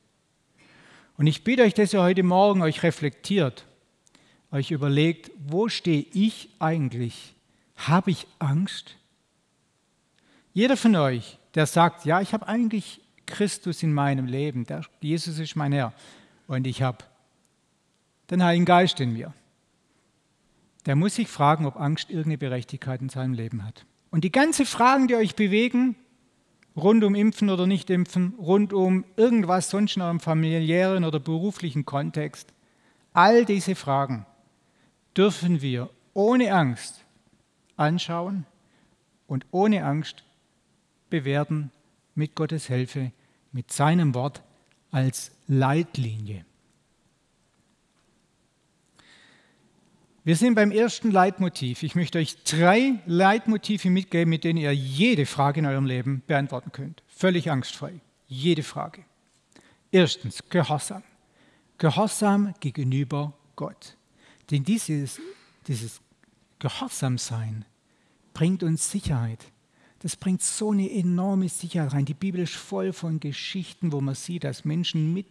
Und 1.18 1.26
ich 1.26 1.44
bitte 1.44 1.64
euch, 1.64 1.74
dass 1.74 1.94
ihr 1.94 2.02
heute 2.02 2.24
Morgen 2.24 2.62
euch 2.62 2.84
reflektiert, 2.84 3.66
euch 4.52 4.72
überlegt, 4.72 5.32
wo 5.38 5.68
stehe 5.68 6.06
ich 6.14 6.50
eigentlich? 6.60 7.36
Habe 7.76 8.12
ich 8.12 8.28
Angst? 8.40 8.96
Jeder 10.54 10.78
von 10.78 10.96
euch, 10.96 11.40
der 11.56 11.66
sagt, 11.66 12.06
ja, 12.06 12.22
ich 12.22 12.34
habe 12.34 12.48
eigentlich 12.48 13.02
Christus 13.26 13.84
in 13.84 13.94
meinem 13.94 14.28
Leben, 14.28 14.66
der, 14.66 14.84
Jesus 15.02 15.40
ist 15.40 15.56
mein 15.56 15.72
Herr 15.72 15.94
und 16.48 16.66
ich 16.66 16.82
habe 16.82 17.00
den 18.30 18.44
Heiligen 18.44 18.66
Geist 18.66 19.00
in 19.00 19.14
mir, 19.14 19.34
der 20.86 20.96
muss 20.96 21.16
sich 21.16 21.28
fragen, 21.28 21.66
ob 21.66 21.78
Angst 21.78 22.10
irgendeine 22.10 22.38
Berechtigkeit 22.38 23.02
in 23.02 23.10
seinem 23.10 23.34
Leben 23.34 23.66
hat. 23.66 23.86
Und 24.10 24.24
die 24.24 24.32
ganzen 24.32 24.66
Fragen, 24.66 25.08
die 25.08 25.16
euch 25.16 25.36
bewegen, 25.36 25.96
rund 26.78 27.04
um 27.04 27.16
Impfen 27.16 27.50
oder 27.50 27.66
Nicht-Impfen, 27.66 28.36
rund 28.38 28.72
um 28.72 29.04
irgendwas 29.16 29.70
sonst 29.70 29.96
in 29.96 30.04
eurem 30.04 30.20
familiären 30.20 31.04
oder 31.04 31.20
beruflichen 31.20 31.86
Kontext. 31.86 32.54
All 33.14 33.46
diese 33.46 33.76
Fragen 33.76 34.26
dürfen 35.16 35.62
wir 35.62 35.90
ohne 36.14 36.54
Angst 36.54 37.04
anschauen 37.76 38.46
und 39.26 39.46
ohne 39.52 39.84
Angst 39.84 40.24
bewerten 41.10 41.72
mit 42.16 42.36
Gottes 42.36 42.68
Hilfe, 42.68 43.12
mit 43.52 43.72
seinem 43.72 44.14
Wort 44.14 44.44
als 44.92 45.32
Leitlinie. 45.48 46.46
Wir 50.28 50.36
sind 50.36 50.56
beim 50.56 50.72
ersten 50.72 51.10
Leitmotiv. 51.10 51.84
Ich 51.84 51.96
möchte 51.96 52.18
euch 52.20 52.44
drei 52.44 53.00
Leitmotive 53.06 53.90
mitgeben, 53.90 54.30
mit 54.30 54.44
denen 54.44 54.60
ihr 54.60 54.76
jede 54.76 55.26
Frage 55.26 55.62
in 55.62 55.66
eurem 55.66 55.86
Leben 55.86 56.22
beantworten 56.28 56.74
könnt. 56.74 57.02
Völlig 57.08 57.50
angstfrei. 57.50 58.02
Jede 58.28 58.62
Frage. 58.62 59.06
Erstens, 59.90 60.44
Gehorsam. 60.50 61.02
Gehorsam 61.78 62.54
gegenüber 62.60 63.36
Gott. 63.56 63.96
Denn 64.52 64.66
dieses, 64.66 65.22
dieses 65.66 66.02
Gehorsamsein 66.60 67.64
bringt 68.34 68.64
uns 68.64 68.92
Sicherheit. 68.92 69.46
Das 70.00 70.18
bringt 70.18 70.42
so 70.42 70.74
eine 70.74 70.92
enorme 70.92 71.48
Sicherheit 71.48 71.94
rein. 71.94 72.04
Die 72.04 72.14
Bibel 72.14 72.42
ist 72.42 72.56
voll 72.56 72.92
von 72.92 73.22
Geschichten, 73.22 73.94
wo 73.94 74.02
man 74.02 74.16
sieht, 74.16 74.44
dass 74.44 74.66
Menschen, 74.66 75.14
mit, 75.14 75.28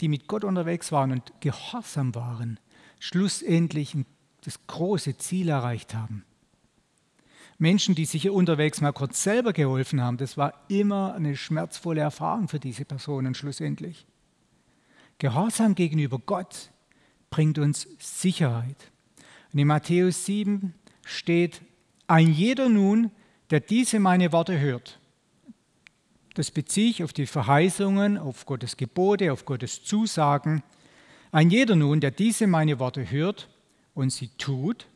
die 0.00 0.08
mit 0.08 0.26
Gott 0.26 0.42
unterwegs 0.42 0.90
waren 0.90 1.12
und 1.12 1.32
gehorsam 1.38 2.16
waren, 2.16 2.58
schlussendlich 2.98 3.94
das 4.44 4.66
große 4.66 5.16
Ziel 5.16 5.48
erreicht 5.48 5.94
haben. 5.94 6.24
Menschen, 7.58 7.94
die 7.94 8.04
sich 8.04 8.28
unterwegs 8.28 8.80
mal 8.80 8.92
kurz 8.92 9.22
selber 9.22 9.52
geholfen 9.52 10.00
haben, 10.00 10.16
das 10.16 10.36
war 10.36 10.54
immer 10.68 11.14
eine 11.14 11.36
schmerzvolle 11.36 12.00
Erfahrung 12.00 12.48
für 12.48 12.58
diese 12.58 12.84
Personen 12.84 13.34
schlussendlich. 13.34 14.06
Gehorsam 15.18 15.74
gegenüber 15.74 16.18
Gott 16.18 16.70
bringt 17.30 17.58
uns 17.58 17.86
Sicherheit. 17.98 18.90
Und 19.52 19.60
in 19.60 19.68
Matthäus 19.68 20.26
7 20.26 20.74
steht, 21.04 21.62
ein 22.06 22.32
jeder 22.32 22.68
nun, 22.68 23.10
der 23.50 23.60
diese 23.60 24.00
meine 24.00 24.32
Worte 24.32 24.58
hört. 24.58 24.98
Das 26.34 26.50
beziehe 26.50 26.90
ich 26.90 27.04
auf 27.04 27.12
die 27.12 27.26
Verheißungen, 27.26 28.18
auf 28.18 28.44
Gottes 28.46 28.76
Gebote, 28.76 29.32
auf 29.32 29.44
Gottes 29.44 29.84
Zusagen. 29.84 30.64
Ein 31.30 31.50
jeder 31.50 31.76
nun, 31.76 32.00
der 32.00 32.10
diese 32.10 32.48
meine 32.48 32.80
Worte 32.80 33.10
hört 33.10 33.48
und 33.94 34.10
sie 34.10 34.28
tut, 34.38 34.86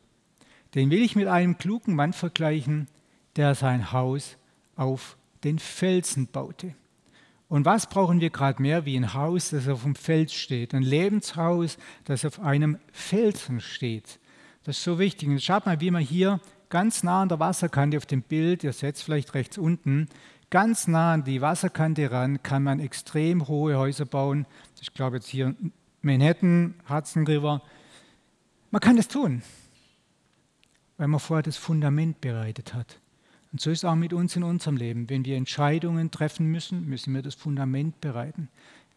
den 0.75 0.89
will 0.91 1.01
ich 1.01 1.15
mit 1.15 1.27
einem 1.27 1.57
klugen 1.57 1.95
Mann 1.95 2.13
vergleichen, 2.13 2.87
der 3.35 3.55
sein 3.55 3.91
Haus 3.91 4.37
auf 4.75 5.17
den 5.43 5.59
Felsen 5.59 6.27
baute. 6.27 6.75
Und 7.47 7.65
was 7.65 7.87
brauchen 7.87 8.21
wir 8.21 8.29
gerade 8.29 8.61
mehr 8.61 8.85
wie 8.85 8.95
ein 8.95 9.15
Haus, 9.15 9.49
das 9.49 9.67
auf 9.67 9.81
dem 9.81 9.95
Fels 9.95 10.33
steht? 10.33 10.75
Ein 10.75 10.83
Lebenshaus, 10.83 11.77
das 12.05 12.23
auf 12.23 12.39
einem 12.39 12.77
Felsen 12.91 13.59
steht. 13.59 14.19
Das 14.63 14.77
ist 14.77 14.83
so 14.83 14.99
wichtig. 14.99 15.29
Und 15.29 15.41
schaut 15.41 15.65
mal, 15.65 15.81
wie 15.81 15.89
man 15.89 16.03
hier 16.03 16.39
ganz 16.69 17.01
nah 17.01 17.23
an 17.23 17.29
der 17.29 17.39
Wasserkante 17.39 17.97
auf 17.97 18.05
dem 18.05 18.21
Bild, 18.21 18.63
ihr 18.63 18.73
seht 18.73 18.97
es 18.97 19.01
vielleicht 19.01 19.33
rechts 19.33 19.57
unten, 19.57 20.07
ganz 20.51 20.87
nah 20.87 21.13
an 21.13 21.23
die 21.23 21.41
Wasserkante 21.41 22.11
ran, 22.11 22.43
kann 22.43 22.61
man 22.61 22.79
extrem 22.79 23.47
hohe 23.47 23.77
Häuser 23.77 24.05
bauen. 24.05 24.45
Ich 24.79 24.93
glaube 24.93 25.17
jetzt 25.17 25.27
hier 25.27 25.55
Manhattan, 26.01 26.75
Hudson 26.87 27.25
River. 27.25 27.63
Man 28.71 28.81
kann 28.81 28.97
das 28.97 29.07
tun 29.07 29.41
weil 30.99 31.07
man 31.07 31.19
vorher 31.21 31.43
das 31.43 31.57
Fundament 31.57 32.21
bereitet 32.21 32.73
hat. 32.75 32.99
Und 33.51 33.61
so 33.61 33.71
ist 33.71 33.79
es 33.79 33.85
auch 33.85 33.95
mit 33.95 34.13
uns 34.13 34.35
in 34.35 34.43
unserem 34.43 34.75
Leben. 34.75 35.09
Wenn 35.09 35.25
wir 35.25 35.37
Entscheidungen 35.37 36.11
treffen 36.11 36.45
müssen, 36.51 36.87
müssen 36.87 37.15
wir 37.15 37.23
das 37.23 37.35
Fundament 37.35 37.99
bereiten. 38.01 38.49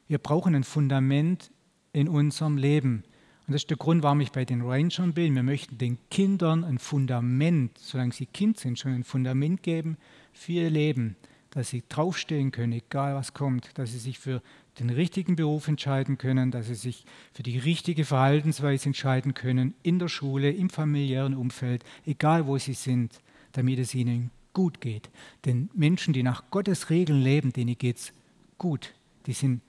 Wir 0.09 0.19
brauchen 0.19 0.55
ein 0.55 0.65
Fundament 0.65 1.51
in 1.93 2.09
unserem 2.09 2.59
Leben. 2.59 3.05
Und 3.47 3.55
das 3.55 3.63
ist 3.63 3.71
der 3.71 3.77
Grund, 3.77 4.03
warum 4.03 4.21
ich 4.21 4.33
bei 4.33 4.45
den 4.45 4.63
Rangern 4.63 5.15
bin. 5.15 5.37
Wir 5.37 5.45
möchten 5.45 5.79
den 5.79 5.97
Kindern 6.11 6.65
ein 6.65 6.79
Fundament, 6.79 7.79
solange 7.79 8.13
sie 8.13 8.27
Kind 8.27 8.59
sind, 8.59 8.81
schon 8.81 8.95
ein 8.95 9.05
Fundament 9.05 9.63
geben 9.63 9.97
für 10.33 10.53
ihr 10.53 10.71
Leben, 10.71 11.17
dass 11.53 11.69
sie 11.69 11.83
draufstehen 11.89 12.51
können, 12.51 12.73
egal 12.73 13.15
was 13.15 13.35
kommt, 13.35 13.71
dass 13.79 13.93
sie 13.93 13.99
sich 13.99 14.19
für 14.19 14.43
den 14.81 14.91
richtigen 14.91 15.37
Beruf 15.37 15.69
entscheiden 15.69 16.19
können, 16.19 16.51
dass 16.51 16.67
sie 16.67 16.75
sich 16.75 17.05
für 17.33 17.43
die 17.43 17.59
richtige 17.59 18.05
Verhaltensweise 18.05 18.87
entscheiden 18.87 19.35
können, 19.35 19.75
in 19.83 19.99
der 19.99 20.09
Schule, 20.09 20.51
im 20.51 20.71
familiären 20.71 21.35
Umfeld, 21.35 21.85
egal 22.07 22.47
wo 22.47 22.57
sie 22.59 22.75
sind, 22.75 23.21
damit 23.53 23.79
es 23.79 23.95
ihnen 23.95 24.31
gut 24.55 24.81
geht. 24.81 25.11
Denn 25.45 25.69
Menschen, 25.75 26.15
die 26.15 26.23
nach 26.23 26.45
Gottes 26.51 26.91
Regeln 26.91 27.21
leben, 27.21 27.53
denen 27.53 27.77
geht 27.77 27.99
es 27.99 28.13
gut. 28.57 28.95
Die 29.27 29.35
sind 29.35 29.61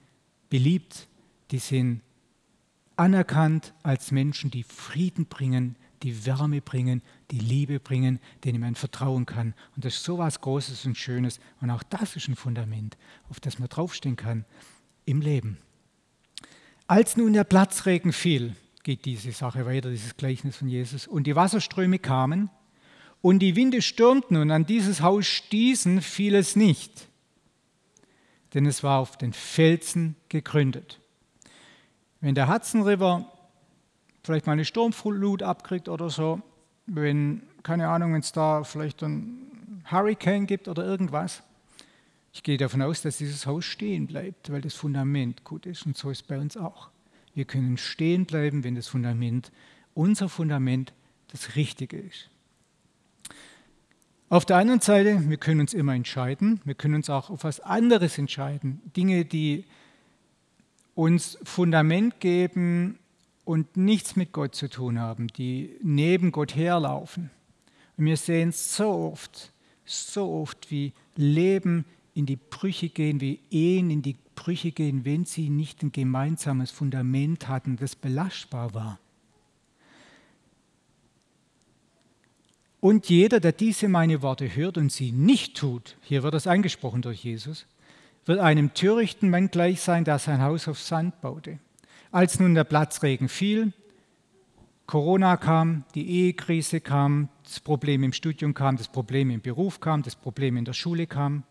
beliebt, 0.48 1.06
die 1.50 1.58
sind 1.58 2.00
anerkannt 2.96 3.74
als 3.82 4.10
Menschen, 4.10 4.50
die 4.50 4.62
Frieden 4.62 5.26
bringen, 5.26 5.76
die 6.02 6.24
Wärme 6.26 6.60
bringen, 6.60 7.02
die 7.34 7.40
Liebe 7.40 7.80
bringen, 7.80 8.20
denen 8.44 8.60
man 8.60 8.76
vertrauen 8.76 9.26
kann. 9.26 9.54
Und 9.74 9.84
das 9.84 9.94
ist 9.96 10.04
so 10.04 10.18
was 10.18 10.40
Großes 10.40 10.86
und 10.86 10.96
Schönes. 10.96 11.40
Und 11.60 11.70
auch 11.70 11.82
das 11.82 12.14
ist 12.14 12.28
ein 12.28 12.36
Fundament, 12.36 12.96
auf 13.28 13.40
das 13.40 13.58
man 13.58 13.68
draufstehen 13.68 14.14
kann 14.14 14.44
im 15.04 15.20
Leben. 15.20 15.58
Als 16.86 17.16
nun 17.16 17.32
der 17.32 17.42
Platzregen 17.42 18.12
fiel, 18.12 18.54
geht 18.84 19.04
diese 19.04 19.32
Sache 19.32 19.66
weiter, 19.66 19.90
dieses 19.90 20.16
Gleichnis 20.16 20.56
von 20.56 20.68
Jesus, 20.68 21.08
und 21.08 21.26
die 21.26 21.34
Wasserströme 21.34 21.98
kamen 21.98 22.50
und 23.20 23.40
die 23.40 23.56
Winde 23.56 23.82
stürmten 23.82 24.36
und 24.36 24.52
an 24.52 24.64
dieses 24.64 25.00
Haus 25.00 25.26
stießen, 25.26 26.02
fiel 26.02 26.36
es 26.36 26.54
nicht, 26.54 27.08
denn 28.52 28.66
es 28.66 28.84
war 28.84 29.00
auf 29.00 29.18
den 29.18 29.32
Felsen 29.32 30.14
gegründet. 30.28 31.00
Wenn 32.20 32.36
der 32.36 32.48
Hudson 32.48 32.82
River 32.82 33.28
vielleicht 34.22 34.46
mal 34.46 34.52
eine 34.52 34.64
Sturmflut 34.64 35.42
abkriegt 35.42 35.88
oder 35.88 36.10
so, 36.10 36.40
wenn, 36.86 37.42
keine 37.62 37.88
Ahnung, 37.88 38.14
wenn 38.14 38.20
es 38.20 38.32
da 38.32 38.64
vielleicht 38.64 39.02
ein 39.02 39.82
Hurricane 39.90 40.46
gibt 40.46 40.68
oder 40.68 40.84
irgendwas, 40.84 41.42
ich 42.32 42.42
gehe 42.42 42.56
davon 42.56 42.82
aus, 42.82 43.02
dass 43.02 43.18
dieses 43.18 43.46
Haus 43.46 43.64
stehen 43.64 44.08
bleibt, 44.08 44.50
weil 44.50 44.60
das 44.60 44.74
Fundament 44.74 45.44
gut 45.44 45.66
ist. 45.66 45.86
Und 45.86 45.96
so 45.96 46.10
ist 46.10 46.22
es 46.22 46.26
bei 46.26 46.38
uns 46.38 46.56
auch. 46.56 46.90
Wir 47.34 47.44
können 47.44 47.76
stehen 47.76 48.26
bleiben, 48.26 48.64
wenn 48.64 48.74
das 48.74 48.88
Fundament, 48.88 49.52
unser 49.94 50.28
Fundament, 50.28 50.92
das 51.28 51.54
Richtige 51.56 51.96
ist. 51.98 52.28
Auf 54.28 54.44
der 54.44 54.56
anderen 54.56 54.80
Seite, 54.80 55.28
wir 55.28 55.36
können 55.36 55.60
uns 55.60 55.74
immer 55.74 55.94
entscheiden. 55.94 56.60
Wir 56.64 56.74
können 56.74 56.94
uns 56.94 57.08
auch 57.08 57.30
auf 57.30 57.44
was 57.44 57.60
anderes 57.60 58.18
entscheiden. 58.18 58.82
Dinge, 58.96 59.24
die 59.24 59.64
uns 60.94 61.38
Fundament 61.44 62.20
geben 62.20 62.98
und 63.44 63.76
nichts 63.76 64.16
mit 64.16 64.32
Gott 64.32 64.54
zu 64.54 64.68
tun 64.68 64.98
haben, 64.98 65.28
die 65.28 65.76
neben 65.82 66.32
Gott 66.32 66.54
herlaufen. 66.56 67.30
Und 67.96 68.06
wir 68.06 68.16
sehen 68.16 68.52
so 68.52 68.88
oft, 69.12 69.52
so 69.84 70.32
oft, 70.32 70.70
wie 70.70 70.92
Leben 71.16 71.84
in 72.14 72.26
die 72.26 72.36
Brüche 72.36 72.88
gehen, 72.88 73.20
wie 73.20 73.40
Ehen 73.50 73.90
in 73.90 74.02
die 74.02 74.16
Brüche 74.34 74.72
gehen, 74.72 75.04
wenn 75.04 75.24
sie 75.24 75.50
nicht 75.50 75.82
ein 75.82 75.92
gemeinsames 75.92 76.70
Fundament 76.70 77.48
hatten, 77.48 77.76
das 77.76 77.94
belastbar 77.94 78.74
war. 78.74 78.98
Und 82.80 83.08
jeder, 83.08 83.40
der 83.40 83.52
diese 83.52 83.88
meine 83.88 84.20
Worte 84.20 84.54
hört 84.54 84.76
und 84.76 84.92
sie 84.92 85.10
nicht 85.10 85.56
tut, 85.56 85.96
hier 86.02 86.22
wird 86.22 86.34
das 86.34 86.46
angesprochen 86.46 87.00
durch 87.00 87.24
Jesus, 87.24 87.66
wird 88.26 88.40
einem 88.40 88.74
törichten 88.74 89.30
Mann 89.30 89.50
gleich 89.50 89.80
sein, 89.80 90.04
der 90.04 90.18
sein 90.18 90.42
Haus 90.42 90.68
auf 90.68 90.78
Sand 90.78 91.20
baute. 91.20 91.58
Als 92.14 92.38
nun 92.38 92.54
der 92.54 92.62
Platzregen 92.62 93.28
fiel, 93.28 93.72
Corona 94.86 95.36
kam, 95.36 95.82
die 95.96 96.08
Ehekrise 96.08 96.80
kam, 96.80 97.28
das 97.42 97.58
Problem 97.58 98.04
im 98.04 98.12
Studium 98.12 98.54
kam, 98.54 98.76
das 98.76 98.86
Problem 98.86 99.30
im 99.30 99.40
Beruf 99.40 99.80
kam, 99.80 100.04
das 100.04 100.14
Problem 100.14 100.56
in 100.56 100.64
der 100.64 100.74
Schule 100.74 101.08
kam, 101.08 101.42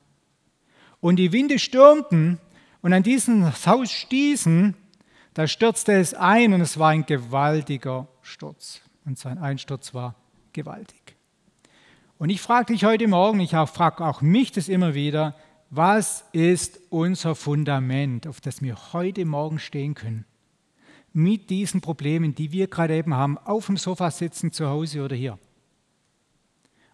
und 1.01 1.17
die 1.17 1.33
Winde 1.33 1.59
stürmten 1.59 2.39
und 2.81 2.93
an 2.93 3.03
dieses 3.03 3.67
Haus 3.67 3.91
stießen, 3.91 4.73
da 5.33 5.47
stürzte 5.47 5.95
es 5.95 6.13
ein 6.13 6.53
und 6.53 6.61
es 6.61 6.79
war 6.79 6.91
ein 6.91 7.05
gewaltiger 7.05 8.07
Sturz. 8.21 8.79
Und 9.03 9.19
sein 9.19 9.39
Einsturz 9.39 9.93
war 9.93 10.15
gewaltig. 10.53 11.17
Und 12.17 12.29
ich 12.29 12.39
frage 12.39 12.71
dich 12.71 12.85
heute 12.85 13.09
Morgen, 13.09 13.41
ich 13.41 13.51
frage 13.51 14.05
auch 14.05 14.21
mich 14.21 14.53
das 14.53 14.69
immer 14.69 14.93
wieder, 14.93 15.35
was 15.71 16.23
ist 16.31 16.79
unser 16.89 17.35
Fundament, 17.35 18.27
auf 18.27 18.39
das 18.39 18.61
wir 18.61 18.93
heute 18.93 19.25
Morgen 19.25 19.59
stehen 19.59 19.93
können? 19.93 20.23
Mit 21.13 21.49
diesen 21.49 21.79
Problemen, 21.79 22.33
die 22.35 22.51
wir 22.51 22.67
gerade 22.67 22.97
eben 22.97 23.13
haben, 23.13 23.37
auf 23.37 23.67
dem 23.67 23.77
Sofa 23.77 24.09
sitzen, 24.11 24.51
zu 24.51 24.67
Hause 24.67 25.03
oder 25.03 25.15
hier. 25.15 25.37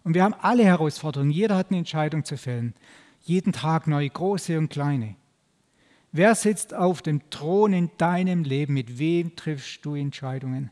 Und 0.04 0.14
wir 0.14 0.24
haben 0.24 0.34
alle 0.34 0.64
Herausforderungen, 0.64 1.30
jeder 1.30 1.56
hat 1.56 1.70
eine 1.70 1.78
Entscheidung 1.78 2.24
zu 2.24 2.36
fällen 2.36 2.74
jeden 3.22 3.52
Tag 3.52 3.86
neu, 3.86 4.08
große 4.08 4.58
und 4.58 4.70
kleine. 4.70 5.16
Wer 6.12 6.34
sitzt 6.34 6.74
auf 6.74 7.02
dem 7.02 7.28
Thron 7.30 7.72
in 7.72 7.90
deinem 7.98 8.42
Leben? 8.42 8.74
Mit 8.74 8.98
wem 8.98 9.36
triffst 9.36 9.84
du 9.84 9.94
Entscheidungen? 9.94 10.70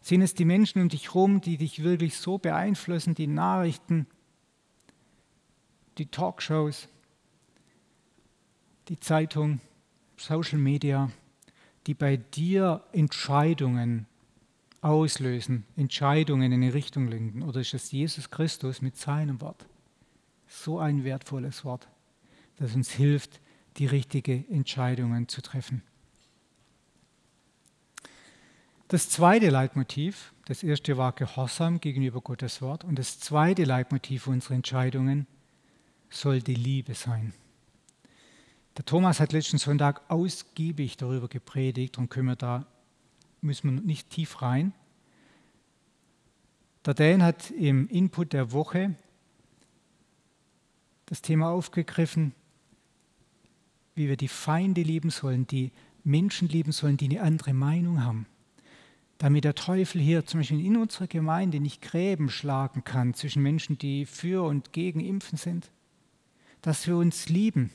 Sind 0.00 0.22
es 0.22 0.34
die 0.34 0.44
Menschen 0.44 0.80
um 0.82 0.88
dich 0.88 1.08
herum, 1.08 1.40
die 1.40 1.56
dich 1.56 1.82
wirklich 1.82 2.16
so 2.16 2.38
beeinflussen, 2.38 3.14
die 3.14 3.26
Nachrichten, 3.26 4.06
die 5.98 6.06
Talkshows, 6.06 6.88
die 8.88 8.98
Zeitung, 8.98 9.60
Social 10.16 10.58
Media, 10.58 11.10
die 11.86 11.94
bei 11.94 12.16
dir 12.16 12.82
Entscheidungen 12.92 14.06
auslösen, 14.80 15.64
Entscheidungen 15.76 16.52
in 16.52 16.62
eine 16.62 16.74
Richtung 16.74 17.08
lenken? 17.08 17.42
Oder 17.42 17.60
ist 17.60 17.74
es 17.74 17.92
Jesus 17.92 18.30
Christus 18.30 18.82
mit 18.82 18.96
seinem 18.96 19.40
Wort? 19.40 19.66
so 20.50 20.78
ein 20.78 21.04
wertvolles 21.04 21.64
Wort, 21.64 21.88
das 22.56 22.74
uns 22.74 22.90
hilft, 22.90 23.40
die 23.76 23.86
richtigen 23.86 24.50
Entscheidungen 24.50 25.28
zu 25.28 25.40
treffen. 25.40 25.82
Das 28.88 29.08
zweite 29.08 29.50
Leitmotiv, 29.50 30.34
das 30.46 30.64
erste 30.64 30.96
war 30.96 31.12
Gehorsam 31.12 31.80
gegenüber 31.80 32.20
Gottes 32.20 32.60
Wort 32.60 32.82
und 32.82 32.98
das 32.98 33.20
zweite 33.20 33.64
Leitmotiv 33.64 34.26
unserer 34.26 34.54
Entscheidungen 34.54 35.28
soll 36.10 36.42
die 36.42 36.56
Liebe 36.56 36.94
sein. 36.94 37.32
Der 38.76 38.84
Thomas 38.84 39.20
hat 39.20 39.32
letzten 39.32 39.58
Sonntag 39.58 40.02
ausgiebig 40.08 40.96
darüber 40.96 41.28
gepredigt 41.28 41.98
und 41.98 42.08
können 42.08 42.28
wir 42.28 42.36
da, 42.36 42.66
müssen 43.40 43.74
wir 43.74 43.80
nicht 43.82 44.10
tief 44.10 44.42
rein. 44.42 44.72
Der 46.84 46.94
Dan 46.94 47.22
hat 47.22 47.50
im 47.50 47.88
Input 47.88 48.32
der 48.32 48.52
Woche 48.52 48.94
das 51.06 51.20
Thema 51.20 51.50
aufgegriffen, 51.50 52.32
wie 53.94 54.08
wir 54.08 54.16
die 54.16 54.28
Feinde 54.28 54.82
lieben 54.82 55.10
sollen, 55.10 55.46
die 55.46 55.72
Menschen 56.04 56.48
lieben 56.48 56.72
sollen, 56.72 56.96
die 56.96 57.06
eine 57.10 57.22
andere 57.22 57.52
Meinung 57.52 58.02
haben. 58.02 58.26
Damit 59.18 59.44
der 59.44 59.54
Teufel 59.54 60.00
hier 60.00 60.24
zum 60.24 60.40
Beispiel 60.40 60.64
in 60.64 60.78
unserer 60.78 61.06
Gemeinde 61.06 61.60
nicht 61.60 61.82
Gräben 61.82 62.30
schlagen 62.30 62.84
kann 62.84 63.12
zwischen 63.12 63.42
Menschen, 63.42 63.76
die 63.76 64.06
für 64.06 64.44
und 64.44 64.72
gegen 64.72 65.00
Impfen 65.00 65.36
sind. 65.36 65.70
Dass 66.62 66.86
wir 66.86 66.96
uns 66.96 67.28
lieben. 67.28 67.70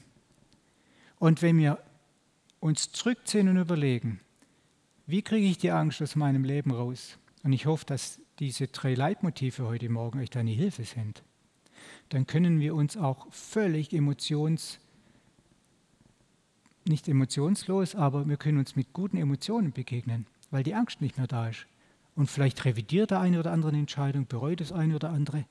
Und 1.20 1.42
wenn 1.42 1.58
wir 1.58 1.80
uns 2.60 2.92
zurückziehen 2.92 3.48
und 3.48 3.58
überlegen, 3.58 4.20
wie 5.08 5.22
kriege 5.22 5.48
ich 5.48 5.58
die 5.58 5.72
Angst 5.72 6.02
aus 6.02 6.16
meinem 6.16 6.44
Leben 6.44 6.72
raus? 6.72 7.18
Und 7.44 7.54
ich 7.54 7.68
hoffe, 7.68 7.86
dass 7.86 8.20
diese 8.40 8.68
drei 8.68 8.96
Leitmotive 8.96 9.66
heute 9.66 9.90
Morgen 9.90 10.20
euch 10.20 10.30
da 10.30 10.40
eine 10.40 10.52
Hilfe 10.52 10.84
sind. 10.84 11.24
Dann 12.10 12.28
können 12.28 12.60
wir 12.60 12.76
uns 12.76 12.98
auch 12.98 13.32
völlig 13.32 13.94
emotions, 13.94 14.80
nicht 16.88 17.08
emotionslos, 17.08 17.96
aber 17.96 18.28
wir 18.28 18.38
können 18.38 18.58
uns 18.58 18.76
mit 18.76 18.94
guten 18.94 19.18
Emotionen 19.18 19.72
begegnen, 19.72 20.28
weil 20.52 20.64
die 20.64 20.76
Angst 20.76 21.02
nicht 21.02 21.18
mehr 21.18 21.28
da 21.28 21.50
ist. 21.50 21.66
Und 22.16 22.30
vielleicht 22.30 22.64
revidiert 22.66 23.12
der 23.12 23.20
eine 23.20 23.40
oder 23.40 23.52
andere 23.52 23.70
eine 23.70 23.80
Entscheidung, 23.80 24.26
bereut 24.28 24.62
das 24.62 24.72
eine 24.72 24.96
oder 24.96 25.10
andere. 25.10 25.46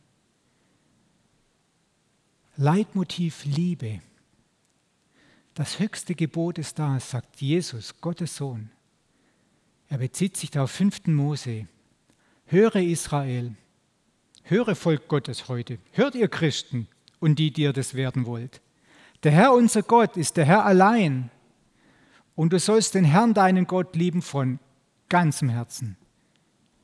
Leitmotiv 2.56 3.44
Liebe. 3.44 4.00
Das 5.54 5.78
höchste 5.78 6.16
Gebot 6.16 6.58
ist 6.58 6.80
da, 6.80 6.98
sagt 6.98 7.40
Jesus, 7.40 8.00
Gottes 8.00 8.36
Sohn. 8.36 8.70
Er 9.88 9.98
bezieht 9.98 10.36
sich 10.36 10.50
da 10.50 10.64
auf 10.64 10.72
5. 10.72 11.06
Mose. 11.06 11.68
Höre 12.46 12.76
Israel, 12.76 13.54
höre 14.42 14.74
Volk 14.74 15.06
Gottes 15.08 15.48
heute, 15.48 15.78
hört 15.92 16.16
ihr 16.16 16.28
Christen 16.28 16.88
und 17.20 17.38
die, 17.38 17.52
die 17.52 17.62
ihr 17.62 17.72
das 17.72 17.94
werden 17.94 18.26
wollt. 18.26 18.60
Der 19.22 19.32
Herr 19.32 19.54
unser 19.54 19.82
Gott 19.82 20.16
ist 20.16 20.36
der 20.36 20.44
Herr 20.44 20.66
allein 20.66 21.30
und 22.34 22.52
du 22.52 22.58
sollst 22.58 22.94
den 22.94 23.04
Herrn 23.04 23.32
deinen 23.32 23.66
Gott 23.66 23.94
lieben 23.96 24.22
von 24.22 24.58
ganzem 25.08 25.48
Herzen, 25.48 25.96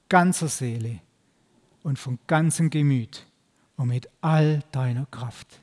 ganzer 0.09 0.49
Seele 0.49 1.01
und 1.83 1.99
von 1.99 2.19
ganzem 2.27 2.71
Gemüt 2.71 3.27
und 3.77 3.89
mit 3.89 4.09
all 4.21 4.63
deiner 4.73 5.07
Kraft. 5.07 5.61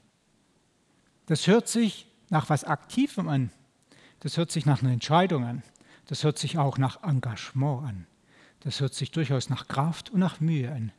Das 1.25 1.47
hört 1.47 1.67
sich 1.67 2.07
nach 2.29 2.50
was 2.50 2.63
Aktivem 2.63 3.27
an. 3.27 3.51
Das 4.19 4.38
hört 4.38 4.51
sich 4.51 4.65
nach 4.65 4.81
einer 4.81 4.91
Entscheidung 4.91 5.46
an. 5.46 5.63
Das 6.07 6.24
hört 6.24 6.38
sich 6.38 6.57
auch 6.57 6.77
nach 6.77 7.03
Engagement 7.03 7.88
an. 7.88 8.07
Das 8.62 8.79
hört 8.79 8.93
sich 8.93 9.12
durchaus 9.12 9.50
nach 9.50 9.67
Kraft 9.67 10.10
und 10.10 10.19
nach 10.19 10.39
Mühe 10.39 10.72
an. 10.72 10.91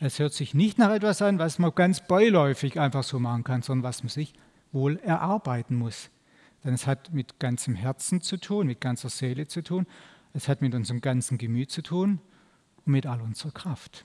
Es 0.00 0.18
hört 0.18 0.32
sich 0.32 0.54
nicht 0.54 0.78
nach 0.78 0.90
etwas 0.90 1.22
an, 1.22 1.38
was 1.38 1.58
man 1.58 1.74
ganz 1.74 2.06
beiläufig 2.06 2.78
einfach 2.78 3.02
so 3.02 3.18
machen 3.18 3.44
kann, 3.44 3.62
sondern 3.62 3.84
was 3.84 4.02
man 4.02 4.10
sich 4.10 4.34
wohl 4.70 4.98
erarbeiten 4.98 5.76
muss. 5.76 6.10
Denn 6.64 6.74
es 6.74 6.86
hat 6.86 7.12
mit 7.12 7.40
ganzem 7.40 7.74
Herzen 7.74 8.20
zu 8.20 8.36
tun, 8.36 8.66
mit 8.66 8.80
ganzer 8.80 9.08
Seele 9.08 9.48
zu 9.48 9.62
tun, 9.62 9.86
es 10.34 10.48
hat 10.48 10.60
mit 10.60 10.74
unserem 10.74 11.00
ganzen 11.00 11.38
Gemüt 11.38 11.70
zu 11.70 11.82
tun 11.82 12.20
und 12.84 12.92
mit 12.92 13.06
all 13.06 13.20
unserer 13.20 13.50
Kraft. 13.50 14.04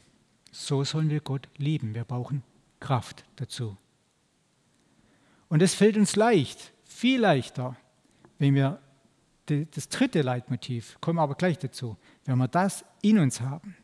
So 0.52 0.84
sollen 0.84 1.10
wir 1.10 1.20
Gott 1.20 1.48
lieben. 1.58 1.94
Wir 1.94 2.06
brauchen 2.06 2.44
Kraft 2.80 3.26
dazu. 3.36 3.78
Und 5.54 5.62
es 5.62 5.76
fällt 5.76 5.98
uns 5.98 6.16
leicht, 6.16 6.74
viel 6.84 7.22
leichter, 7.22 7.78
wenn 8.40 8.56
wir 8.56 8.80
das 9.46 9.88
dritte 9.88 10.24
Leitmotiv, 10.24 10.98
kommen 11.00 11.20
aber 11.20 11.36
gleich 11.36 11.60
dazu, 11.60 11.96
wenn 12.26 12.40
wir 12.40 12.48
das 12.48 12.84
in 13.04 13.20
uns 13.20 13.40
haben. 13.40 13.78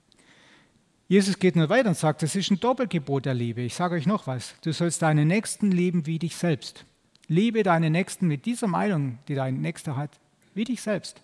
Jesus 1.08 1.38
geht 1.38 1.56
nur 1.56 1.70
weiter 1.70 1.90
und 1.90 1.96
sagt, 1.96 2.24
das 2.24 2.36
ist 2.36 2.50
ein 2.50 2.60
Doppelgebot 2.60 3.28
der 3.28 3.36
Liebe. 3.36 3.62
Ich 3.62 3.76
sage 3.76 3.94
euch 3.94 4.08
noch 4.08 4.26
was. 4.26 4.56
Du 4.64 4.74
sollst 4.74 5.04
deinen 5.04 5.28
Nächsten 5.28 5.70
lieben 5.70 6.08
wie 6.08 6.18
dich 6.18 6.38
selbst. 6.38 6.86
Liebe 7.28 7.62
deinen 7.62 7.92
Nächsten 7.92 8.28
mit 8.28 8.48
dieser 8.48 8.66
Meinung, 8.66 9.20
die 9.28 9.36
dein 9.36 9.62
Nächster 9.62 9.96
hat, 9.96 10.20
wie 10.56 10.64
dich 10.64 10.82
selbst. 10.82 11.22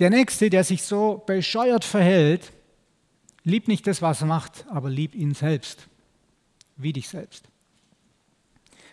Der 0.00 0.10
Nächste, 0.10 0.50
der 0.50 0.64
sich 0.64 0.82
so 0.82 1.22
bescheuert 1.24 1.86
verhält, 1.86 2.52
liebt 3.44 3.68
nicht 3.68 3.86
das, 3.86 4.02
was 4.02 4.20
er 4.20 4.26
macht, 4.26 4.66
aber 4.68 4.90
lieb 4.90 5.14
ihn 5.14 5.32
selbst, 5.32 5.88
wie 6.76 6.92
dich 6.92 7.08
selbst. 7.08 7.49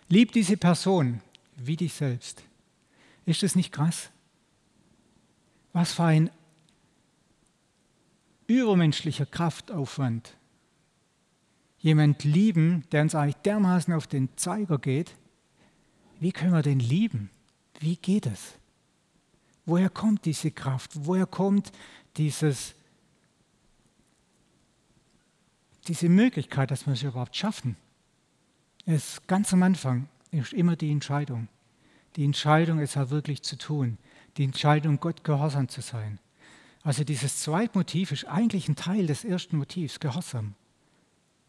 Lieb 0.09 0.31
diese 0.31 0.57
Person 0.57 1.21
wie 1.55 1.75
dich 1.75 1.93
selbst. 1.93 2.43
Ist 3.25 3.43
das 3.43 3.55
nicht 3.55 3.71
krass? 3.71 4.09
Was 5.73 5.93
für 5.93 6.03
ein 6.03 6.29
übermenschlicher 8.47 9.25
Kraftaufwand. 9.25 10.35
Jemand 11.79 12.23
lieben, 12.23 12.85
der 12.91 13.03
uns 13.03 13.13
eigentlich 13.13 13.35
dermaßen 13.37 13.93
auf 13.93 14.07
den 14.07 14.29
Zeiger 14.37 14.79
geht. 14.79 15.13
Wie 16.19 16.31
können 16.31 16.53
wir 16.53 16.63
den 16.63 16.79
lieben? 16.79 17.29
Wie 17.79 17.97
geht 17.97 18.25
es? 18.25 18.55
Woher 19.65 19.89
kommt 19.89 20.25
diese 20.25 20.49
Kraft? 20.49 20.91
Woher 20.93 21.27
kommt 21.27 21.71
dieses, 22.15 22.73
diese 25.87 26.09
Möglichkeit, 26.09 26.71
dass 26.71 26.87
wir 26.87 26.93
es 26.93 27.03
überhaupt 27.03 27.35
schaffen? 27.35 27.75
Es 28.89 29.21
ganz 29.27 29.51
am 29.51 29.63
Anfang 29.63 30.07
ist 30.31 30.53
immer 30.53 30.77
die 30.77 30.91
Entscheidung. 30.91 31.49
Die 32.15 32.23
Entscheidung, 32.23 32.79
es 32.79 32.95
auch 32.95 33.09
wirklich 33.09 33.43
zu 33.43 33.57
tun. 33.57 33.97
Die 34.37 34.45
Entscheidung, 34.45 35.01
Gott 35.01 35.25
gehorsam 35.25 35.67
zu 35.67 35.81
sein. 35.81 36.19
Also 36.83 37.03
dieses 37.03 37.41
zweite 37.41 37.77
Motiv 37.77 38.13
ist 38.13 38.23
eigentlich 38.29 38.69
ein 38.69 38.77
Teil 38.77 39.05
des 39.05 39.25
ersten 39.25 39.57
Motivs, 39.57 39.99
Gehorsam. 39.99 40.55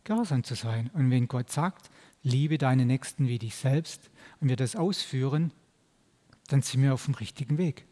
Gehorsam 0.03 0.42
zu 0.42 0.57
sein. 0.57 0.90
Und 0.94 1.12
wenn 1.12 1.29
Gott 1.29 1.48
sagt, 1.48 1.90
liebe 2.24 2.59
deine 2.59 2.85
Nächsten 2.85 3.29
wie 3.29 3.38
dich 3.38 3.55
selbst, 3.55 4.11
und 4.40 4.48
wir 4.48 4.57
das 4.57 4.74
ausführen, 4.74 5.53
dann 6.48 6.62
sind 6.62 6.83
wir 6.83 6.92
auf 6.92 7.05
dem 7.05 7.14
richtigen 7.14 7.57
Weg. 7.57 7.87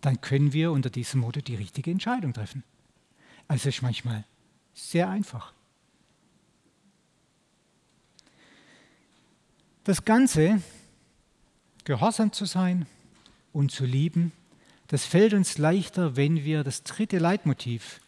Dann 0.00 0.22
können 0.22 0.54
wir 0.54 0.72
unter 0.72 0.88
diesem 0.88 1.20
Motto 1.20 1.42
die 1.42 1.56
richtige 1.56 1.90
Entscheidung 1.90 2.32
treffen. 2.32 2.64
Also 3.48 3.68
es 3.68 3.76
ist 3.76 3.82
manchmal 3.82 4.24
sehr 4.72 5.10
einfach. 5.10 5.52
Das 9.84 10.04
Ganze, 10.04 10.62
gehorsam 11.82 12.32
zu 12.32 12.44
sein 12.44 12.86
und 13.52 13.72
zu 13.72 13.84
lieben, 13.84 14.30
das 14.86 15.04
fällt 15.04 15.34
uns 15.34 15.58
leichter, 15.58 16.14
wenn 16.14 16.44
wir 16.44 16.62
das 16.62 16.84
dritte 16.84 17.18
Leitmotiv, 17.18 18.00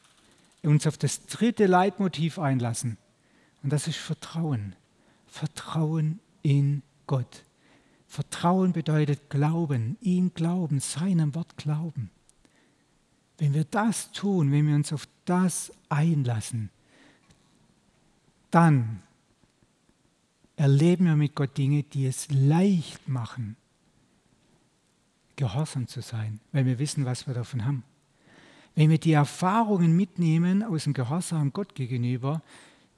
uns 0.63 0.87
auf 0.87 0.99
das 0.99 1.27
dritte 1.27 1.67
Leitmotiv 1.67 2.39
einlassen. 2.39 2.97
Und 3.65 3.73
das 3.73 3.89
ist 3.89 3.97
Vertrauen. 3.97 4.77
Vertrauen 5.27 6.21
in 6.43 6.83
Gott. 7.09 7.43
Vertrauen 8.07 8.73
bedeutet 8.73 9.29
Glauben, 9.29 9.97
ihm 10.01 10.33
glauben, 10.33 10.79
seinem 10.79 11.35
Wort 11.35 11.57
glauben. 11.57 12.11
Wenn 13.39 13.53
wir 13.53 13.65
das 13.65 14.13
tun, 14.13 14.53
wenn 14.53 14.69
wir 14.69 14.77
uns 14.77 14.93
auf 14.93 15.09
das 15.25 15.73
einlassen, 15.89 16.71
dann 18.53 19.03
erleben 20.57 21.07
wir 21.07 21.17
mit 21.17 21.35
Gott 21.35 21.57
Dinge, 21.57 21.83
die 21.83 22.07
es 22.07 22.29
leicht 22.31 23.09
machen, 23.09 23.57
gehorsam 25.37 25.89
zu 25.89 26.01
sein, 26.01 26.41
weil 26.53 26.67
wir 26.67 26.79
wissen, 26.79 27.05
was 27.05 27.27
wir 27.27 27.35
davon 27.35 27.65
haben. 27.65 27.83
Wenn 28.75 28.91
wir 28.91 28.99
die 28.99 29.13
Erfahrungen 29.13 29.97
mitnehmen 29.97 30.63
aus 30.63 30.85
dem 30.85 30.95
Gehorsam 30.95 31.53
Gott 31.53 31.75
gegenüber, 31.75 32.43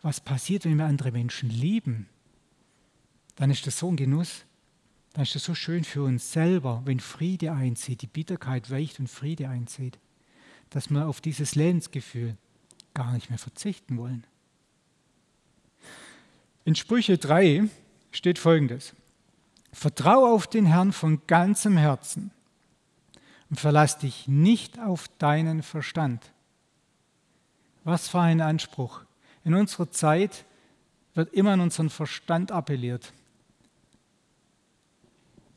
was 0.03 0.21
passiert, 0.21 0.65
wenn 0.65 0.77
wir 0.77 0.87
andere 0.87 1.13
Menschen 1.13 1.51
lieben, 1.51 2.09
dann 3.37 3.51
ist 3.51 3.67
das 3.67 3.79
so 3.79 3.89
ein 3.89 3.97
Genuss, 3.97 4.45
dann 5.13 5.23
ist 5.23 5.35
das 5.35 5.45
so 5.45 5.55
schön 5.55 5.85
für 5.85 6.03
uns 6.03 6.33
selber, 6.33 6.83
wenn 6.85 7.01
Friede 7.01 7.53
einzieht, 7.53 8.03
die 8.03 8.07
Bitterkeit 8.07 8.71
weicht 8.71 9.01
und 9.01 9.09
Friede 9.09 9.49
einzieht, 9.49 9.99
dass 10.71 10.91
wir 10.91 11.07
auf 11.07 11.21
dieses 11.21 11.55
Lebensgefühl 11.55 12.37
gar 12.95 13.13
nicht 13.13 13.31
mehr 13.31 13.39
verzichten 13.39 13.97
wollen. 13.99 14.25
In 16.67 16.75
Sprüche 16.75 17.17
3 17.17 17.69
steht 18.11 18.41
folgendes. 18.41 18.93
Vertraue 19.73 20.33
auf 20.33 20.49
den 20.49 20.67
Herrn 20.67 20.93
von 20.93 21.25
ganzem 21.29 21.77
Herzen 21.77 22.33
und 23.49 23.61
verlass 23.61 23.99
dich 23.99 24.27
nicht 24.27 24.81
auf 24.81 25.07
deinen 25.19 25.63
Verstand. 25.63 26.33
Was 27.85 28.09
für 28.09 28.19
ein 28.19 28.41
Anspruch. 28.41 29.03
In 29.45 29.55
unserer 29.55 29.93
Zeit 29.93 30.45
wird 31.15 31.33
immer 31.33 31.53
an 31.53 31.61
unseren 31.61 31.89
Verstand 31.89 32.51
appelliert. 32.51 33.13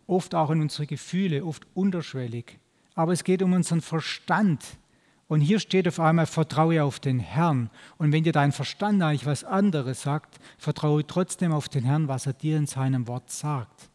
Oft 0.06 0.36
auch 0.36 0.52
in 0.52 0.62
unsere 0.62 0.86
Gefühle, 0.86 1.44
oft 1.44 1.66
unterschwellig. 1.74 2.60
Aber 2.94 3.14
es 3.14 3.24
geht 3.24 3.42
um 3.42 3.54
unseren 3.54 3.82
Verstand. 3.82 4.64
Und 5.30 5.42
hier 5.42 5.60
steht 5.60 5.88
auf 5.88 6.00
einmal, 6.00 6.26
vertraue 6.26 6.84
auf 6.84 7.00
den 7.00 7.20
Herrn. 7.20 7.70
Und 8.00 8.12
wenn 8.12 8.24
dir 8.24 8.34
dein 8.34 8.52
Verstand 8.52 9.02
eigentlich 9.04 9.28
was 9.28 9.44
anderes 9.44 10.02
sagt, 10.02 10.40
vertraue 10.58 11.06
trotzdem 11.06 11.54
auf 11.54 11.70
den 11.70 11.84
Herrn, 11.86 12.08
was 12.08 12.26
er 12.26 12.34
dir 12.34 12.58
in 12.58 12.66
seinem 12.66 13.08
Wort 13.08 13.30
sagt. 13.30 13.90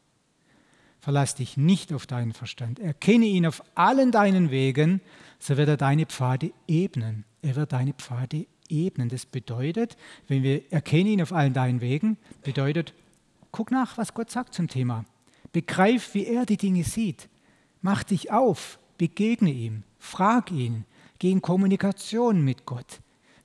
Verlass 1.00 1.34
dich 1.34 1.56
nicht 1.56 1.92
auf 1.92 2.06
deinen 2.06 2.32
Verstand. 2.32 2.78
Erkenne 2.78 3.26
ihn 3.26 3.46
auf 3.46 3.64
allen 3.74 4.12
deinen 4.12 4.52
Wegen, 4.52 5.00
so 5.40 5.56
wird 5.56 5.68
er 5.68 5.76
deine 5.76 6.06
Pfade 6.06 6.52
ebnen. 6.68 7.24
Er 7.42 7.56
wird 7.56 7.72
deine 7.72 7.94
Pfade 7.94 8.46
ebnen. 8.68 9.08
Das 9.08 9.26
bedeutet, 9.26 9.96
wenn 10.28 10.44
wir 10.44 10.72
erkennen 10.72 11.08
ihn 11.08 11.22
auf 11.22 11.32
allen 11.32 11.52
deinen 11.52 11.80
Wegen, 11.80 12.16
bedeutet, 12.44 12.94
guck 13.50 13.72
nach, 13.72 13.98
was 13.98 14.14
Gott 14.14 14.30
sagt 14.30 14.54
zum 14.54 14.68
Thema. 14.68 15.04
Begreif, 15.52 16.14
wie 16.14 16.26
er 16.26 16.46
die 16.46 16.56
Dinge 16.56 16.84
sieht. 16.84 17.28
Mach 17.82 18.04
dich 18.04 18.30
auf, 18.30 18.78
begegne 18.98 19.50
ihm, 19.50 19.82
frag 19.98 20.52
ihn, 20.52 20.84
geh 21.24 21.40
Kommunikation 21.40 22.44
mit 22.44 22.66
Gott. 22.66 23.00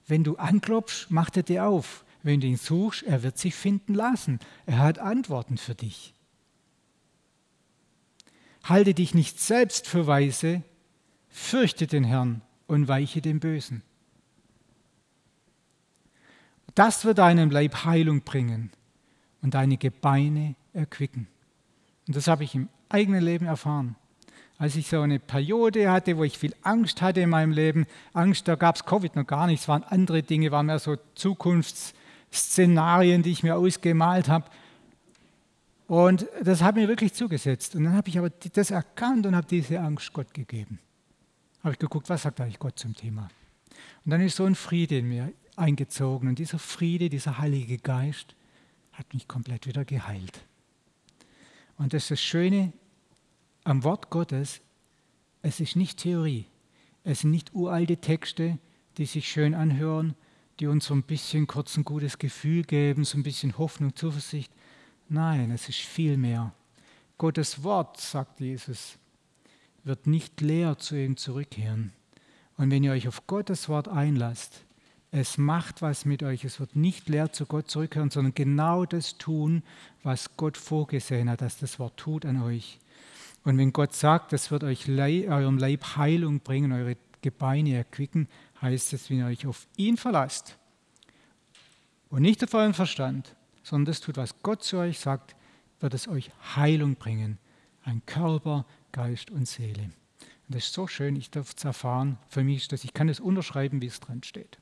Wenn 0.06 0.26
du 0.26 0.36
anklopfst, 0.36 1.10
macht 1.12 1.38
er 1.38 1.44
dir 1.44 1.65
auf. 1.65 2.04
Wenn 2.24 2.42
du 2.42 2.48
ihn 2.48 2.58
suchst, 2.58 3.04
er 3.04 3.24
wird 3.24 3.38
sich 3.38 3.56
finden 3.56 3.94
lassen. 3.94 4.39
Er 4.65 4.80
hat 4.80 5.00
Antworten 5.00 5.58
für 5.58 5.76
dich. 5.76 6.13
Halte 8.65 8.94
dich 8.94 9.13
nicht 9.13 9.39
selbst 9.39 9.88
für 9.88 10.08
weise, 10.08 10.62
fürchte 11.30 11.88
den 11.88 12.04
Herrn 12.04 12.42
und 12.68 12.89
weiche 12.89 13.22
dem 13.22 13.39
Bösen. 13.39 13.82
Das 16.76 17.06
wird 17.06 17.20
deinem 17.20 17.50
Leib 17.50 17.86
Heilung 17.86 18.24
bringen 18.24 18.72
und 19.42 19.54
deine 19.54 19.78
Gebeine 19.78 20.56
erquicken. 20.74 21.30
Und 22.08 22.18
das 22.18 22.28
habe 22.28 22.44
ich 22.44 22.56
im 22.56 22.68
eigenen 22.89 23.24
Leben 23.24 23.46
erfahren. 23.46 23.96
Als 24.60 24.76
ich 24.76 24.86
so 24.88 25.02
eine 25.02 25.17
Periode 25.19 25.89
hatte, 25.89 26.17
wo 26.17 26.24
ich 26.26 26.38
viel 26.38 26.54
Angst 26.63 27.02
hatte 27.02 27.22
in 27.22 27.30
meinem 27.30 27.54
Leben, 27.54 27.88
Angst, 28.12 28.50
da 28.50 28.56
gab 28.56 28.76
es 28.76 28.86
Covid 28.86 29.15
noch 29.15 29.26
gar 29.26 29.48
nichts, 29.48 29.69
waren 29.69 29.84
andere 29.84 30.22
Dinge, 30.22 30.52
waren 30.52 30.65
mehr 30.65 30.80
so 30.80 30.98
Zukunftsszenarien, 31.15 33.24
die 33.24 33.32
ich 33.32 33.41
mir 33.41 33.56
ausgemalt 33.56 34.28
habe. 34.28 34.43
Und 35.88 36.28
das 36.43 36.62
hat 36.62 36.76
mir 36.76 36.89
wirklich 36.89 37.13
zugesetzt. 37.13 37.76
Und 37.76 37.86
dann 37.86 37.93
habe 37.93 38.10
ich 38.10 38.19
aber 38.19 38.30
das 38.30 38.69
erkannt 38.69 39.26
und 39.26 39.34
habe 39.34 39.48
diese 39.48 39.80
Angst 39.80 40.12
Gott 40.12 40.34
gegeben. 40.34 40.80
Habe 41.63 41.72
ich 41.72 41.80
geguckt, 41.80 42.10
was 42.10 42.24
sagt 42.24 42.41
eigentlich 42.41 42.60
Gott 42.60 42.78
zum 42.78 42.93
Thema? 42.93 43.30
Und 44.04 44.12
dann 44.12 44.19
ist 44.19 44.36
so 44.36 44.43
ein 44.43 44.56
Friede 44.56 44.98
in 44.98 45.08
mir 45.08 45.32
eingezogen. 45.56 46.28
Und 46.28 46.38
dieser 46.38 46.60
Friede, 46.60 47.08
dieser 47.10 47.38
Heilige 47.38 47.78
Geist 47.78 48.36
hat 48.91 49.13
mich 49.13 49.26
komplett 49.28 49.67
wieder 49.67 49.86
geheilt. 49.86 50.41
Und 51.78 51.93
das 51.93 52.04
ist 52.04 52.12
das 52.12 52.22
Schöne 52.22 52.74
am 53.69 53.84
Wort 53.84 54.10
Gottes. 54.10 54.62
Es 55.43 55.60
ist 55.60 55.75
nicht 55.75 55.99
Theorie. 55.99 56.47
Es 57.03 57.19
sind 57.19 57.32
nicht 57.32 57.53
uralte 57.53 57.97
Texte, 57.97 58.58
die 58.97 59.05
sich 59.05 59.29
schön 59.29 59.53
anhören, 59.53 60.15
die 60.60 60.65
uns 60.67 60.86
so 60.86 60.95
ein 60.95 61.03
bisschen 61.03 61.45
kurz 61.45 61.77
ein 61.77 61.84
gutes 61.84 62.17
Gefühl 62.17 62.63
geben, 62.63 63.05
so 63.05 63.17
ein 63.17 63.23
bisschen 63.23 63.58
Hoffnung, 63.60 63.95
Zuversicht. 63.95 64.51
Nein, 65.08 65.51
es 65.51 65.69
ist 65.69 65.79
viel 65.79 66.17
mehr. 66.17 66.53
Gottes 67.19 67.63
Wort, 67.63 67.99
sagt 67.99 68.39
Jesus, 68.39 68.97
wird 69.84 70.08
nicht 70.08 70.41
leer 70.41 70.77
zu 70.79 70.95
ihm 70.95 71.15
zurückkehren. 71.15 71.93
Und 72.58 72.71
wenn 72.71 72.84
ihr 72.84 72.91
euch 72.91 73.08
auf 73.08 73.27
Gottes 73.27 73.69
Wort 73.69 73.88
einlasst, 73.88 74.65
es 75.12 75.38
macht 75.38 75.82
was 75.82 76.05
mit 76.05 76.23
euch. 76.23 76.43
Es 76.43 76.60
wird 76.60 76.75
nicht 76.75 77.08
leer 77.08 77.32
zu 77.32 77.45
Gott 77.45 77.69
zurückkehren, 77.69 78.10
sondern 78.10 78.34
genau 78.34 78.86
das 78.86 79.17
tun, 79.17 79.63
was 80.03 80.38
Gott 80.38 80.58
vorgesehen 80.58 81.29
hat, 81.29 81.41
dass 81.41 81.58
das 81.58 81.79
Wort 81.79 81.97
tut 81.97 82.25
an 82.25 82.41
euch. 82.41 82.79
Und 83.49 83.57
wenn 83.57 83.73
Gott 83.73 83.95
sagt, 83.95 84.31
das 84.31 84.51
wird 84.51 84.63
euch 84.63 84.88
eurem 84.88 85.57
Leib 85.57 85.95
Heilung 85.95 86.39
bringen, 86.41 86.71
eure 86.71 86.97
Gebeine 87.23 87.77
erquicken, 87.77 88.27
heißt 88.62 88.93
es, 88.93 89.09
wenn 89.09 89.17
ihr 89.17 89.25
euch 89.25 89.47
auf 89.47 89.67
ihn 89.75 89.97
verlasst 89.97 90.59
und 92.09 92.21
nicht 92.21 92.43
auf 92.43 92.53
euren 92.53 92.75
Verstand, 92.75 93.35
sondern 93.63 93.85
das 93.85 94.01
tut, 94.01 94.17
was 94.17 94.43
Gott 94.43 94.62
zu 94.62 94.77
euch 94.77 94.99
sagt, 94.99 95.35
wird 95.79 95.95
es 95.95 96.07
euch 96.07 96.29
Heilung 96.55 96.95
bringen. 96.95 97.39
Ein 97.81 98.03
Körper, 98.05 98.67
Geist 98.91 99.31
und 99.31 99.47
Seele. 99.47 99.81
Und 99.81 99.93
das 100.49 100.65
ist 100.65 100.73
so 100.73 100.85
schön, 100.85 101.15
ich 101.15 101.31
darf 101.31 101.55
es 101.57 101.63
erfahren. 101.65 102.19
Für 102.27 102.43
mich 102.43 102.57
ist 102.57 102.71
das, 102.71 102.83
ich 102.83 102.93
kann 102.93 103.09
es 103.09 103.19
unterschreiben, 103.19 103.81
wie 103.81 103.88
es 103.88 103.99
drin 103.99 104.21
steht. 104.21 104.59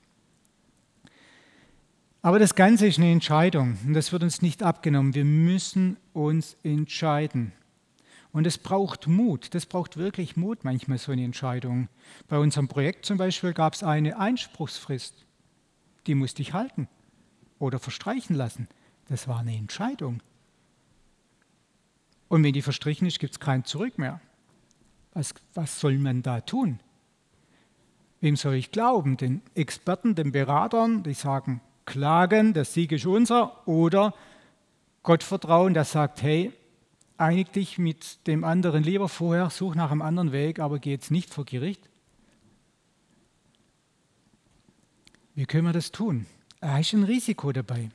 Aber 2.21 2.39
das 2.39 2.56
Ganze 2.56 2.88
ist 2.88 3.00
eine 3.00 3.12
Entscheidung 3.12 3.78
und 3.86 3.95
das 3.95 4.13
wird 4.13 4.23
uns 4.23 4.41
nicht 4.41 4.63
abgenommen. 4.63 5.13
Wir 5.13 5.26
müssen 5.26 5.97
uns 6.13 6.56
entscheiden. 6.63 7.52
Und 8.38 8.45
es 8.45 8.60
braucht 8.60 9.08
Mut, 9.08 9.56
das 9.56 9.65
braucht 9.65 9.97
wirklich 9.97 10.38
Mut 10.38 10.63
manchmal 10.63 11.00
so 11.00 11.12
eine 11.12 11.23
Entscheidung. 11.23 11.89
Bei 12.28 12.38
unserem 12.38 12.67
Projekt 12.67 13.04
zum 13.04 13.17
Beispiel 13.17 13.52
gab 13.52 13.73
es 13.73 13.82
eine 13.82 14.19
Einspruchsfrist, 14.19 15.26
die 16.06 16.13
musste 16.13 16.43
ich 16.43 16.54
halten 16.54 16.88
oder 17.58 17.80
verstreichen 17.80 18.36
lassen. 18.36 18.67
Das 19.08 19.28
war 19.28 19.39
eine 19.39 19.56
Entscheidung. 19.56 20.21
Und 22.28 22.43
wenn 22.43 22.54
die 22.54 22.62
verstrichen 22.62 23.08
ist, 23.08 23.17
gibt 23.17 23.34
es 23.34 23.39
kein 23.39 23.65
Zurück 23.65 23.97
mehr. 23.97 24.21
Was, 25.13 25.34
was 25.56 25.80
soll 25.80 25.97
man 25.97 26.21
da 26.21 26.41
tun? 26.41 26.80
Wem 28.21 28.36
soll 28.36 28.54
ich 28.54 28.69
glauben? 28.69 29.17
Den 29.17 29.41
Experten, 29.56 30.13
den 30.13 30.32
Beratern, 30.32 31.02
die 31.02 31.15
sagen, 31.15 31.60
klagen, 31.88 32.54
der 32.54 32.65
Sieg 32.65 32.91
ist 32.91 33.08
unser, 33.08 33.67
oder 33.67 34.13
Gott 35.02 35.23
vertrauen, 35.23 35.73
der 35.73 35.86
sagt, 35.86 36.21
hey, 36.21 36.54
einig 37.18 37.52
dich 37.52 37.78
mit 37.78 38.26
dem 38.28 38.44
anderen 38.44 38.84
lieber 38.84 39.10
vorher, 39.10 39.50
such 39.50 39.76
nach 39.76 39.92
einem 39.92 40.02
anderen 40.02 40.32
Weg, 40.32 40.60
aber 40.60 40.80
geh 40.80 40.92
jetzt 40.92 41.12
nicht 41.12 41.34
vor 41.34 41.46
Gericht. 41.46 41.90
Wie 45.36 45.46
können 45.46 45.66
wir 45.66 45.74
das 45.74 45.92
tun? 45.92 46.26
Da 46.62 46.80
ist 46.80 46.94
ein 46.94 47.04
Risiko 47.04 47.52
dabei. 47.52 47.90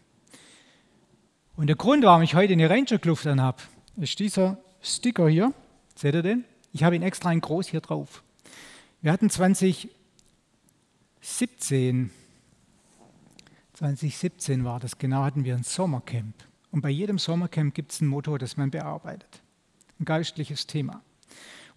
Und 1.57 1.67
der 1.67 1.77
Grund, 1.77 2.05
warum 2.05 2.23
ich 2.23 2.35
heute 2.35 2.53
eine 2.53 2.71
Ranger-Kluft 2.71 3.27
anhabe, 3.27 3.63
ist 3.97 4.19
dieser 4.19 4.59
Sticker 4.81 5.29
hier. 5.29 5.53
Seht 5.95 6.15
ihr 6.15 6.23
den? 6.23 6.45
Ich 6.73 6.85
habe 6.85 6.97
ihn 6.97 7.03
extra 7.03 7.33
in 7.33 7.41
groß 7.41 7.69
hier 7.69 7.81
drauf. 7.81 8.23
Wir 9.01 9.13
hatten 9.13 9.29
2017, 9.29 12.11
2017 13.75 14.65
war 14.65 14.81
das 14.81 14.99
genau, 14.99 15.25
hatten 15.25 15.45
wir 15.45 15.55
ein 15.55 15.65
Sommercamp. 15.65 16.35
Und 16.73 16.81
bei 16.81 16.91
jedem 16.91 17.19
Sommercamp 17.19 17.75
gibt 17.75 17.93
es 17.93 18.01
ein 18.01 18.09
Motto, 18.09 18.37
das 18.39 18.57
man 18.57 18.71
bearbeitet. 18.71 19.43
Ein 20.01 20.07
geistliches 20.07 20.67
Thema. 20.67 21.03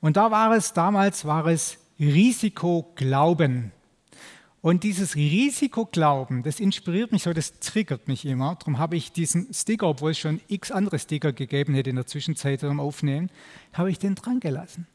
Und 0.01 0.17
da 0.17 0.31
war 0.31 0.55
es, 0.55 0.73
damals 0.73 1.25
war 1.25 1.45
es 1.45 1.77
Risiko 1.99 2.91
Glauben. 2.95 3.71
Und 4.65 4.81
dieses 4.81 5.15
Risikoglauben, 5.15 6.41
das 6.41 6.59
inspiriert 6.59 7.11
mich 7.11 7.21
so, 7.21 7.33
das 7.33 7.59
triggert 7.59 8.07
mich 8.07 8.25
immer. 8.25 8.55
Darum 8.55 8.79
habe 8.79 8.95
ich 8.95 9.11
diesen 9.11 9.53
Sticker, 9.53 9.89
obwohl 9.89 10.09
es 10.09 10.17
schon 10.17 10.41
x 10.47 10.71
andere 10.71 10.97
Sticker 10.97 11.33
gegeben 11.33 11.75
hätte 11.75 11.91
in 11.91 11.97
der 11.97 12.07
Zwischenzeit 12.07 12.61
beim 12.61 12.79
Aufnehmen, 12.79 13.29
habe 13.73 13.91
ich 13.91 13.99
den 13.99 14.15
dran 14.15 14.39
gelassen. 14.39 14.87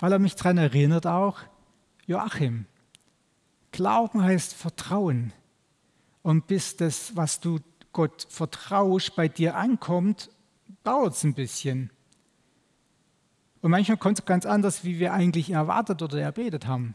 Weil 0.00 0.10
er 0.10 0.18
mich 0.18 0.34
daran 0.34 0.58
erinnert 0.58 1.06
auch, 1.06 1.38
Joachim, 2.06 2.66
Glauben 3.70 4.20
heißt 4.20 4.54
Vertrauen. 4.54 5.32
Und 6.22 6.48
bis 6.48 6.76
das, 6.76 7.14
was 7.14 7.38
du 7.38 7.60
Gott 7.92 8.26
vertraust, 8.30 9.16
bei 9.16 9.28
dir 9.28 9.56
ankommt, 9.56 10.30
dauert 10.84 11.14
es 11.14 11.24
ein 11.24 11.34
bisschen. 11.34 11.90
Und 13.62 13.70
manchmal 13.70 13.98
kommt 13.98 14.18
es 14.18 14.24
ganz 14.24 14.46
anders, 14.46 14.84
wie 14.84 14.98
wir 14.98 15.12
eigentlich 15.12 15.50
erwartet 15.50 16.02
oder 16.02 16.20
erbetet 16.20 16.66
haben. 16.66 16.94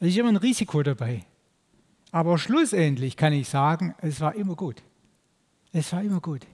Es 0.00 0.08
ist 0.08 0.16
immer 0.16 0.30
ein 0.30 0.36
Risiko 0.36 0.82
dabei. 0.82 1.24
Aber 2.10 2.38
schlussendlich 2.38 3.16
kann 3.16 3.32
ich 3.32 3.48
sagen, 3.48 3.94
es 3.98 4.20
war 4.20 4.34
immer 4.34 4.54
gut. 4.54 4.82
Es 5.72 5.92
war 5.92 6.02
immer 6.02 6.20
gut. 6.20 6.46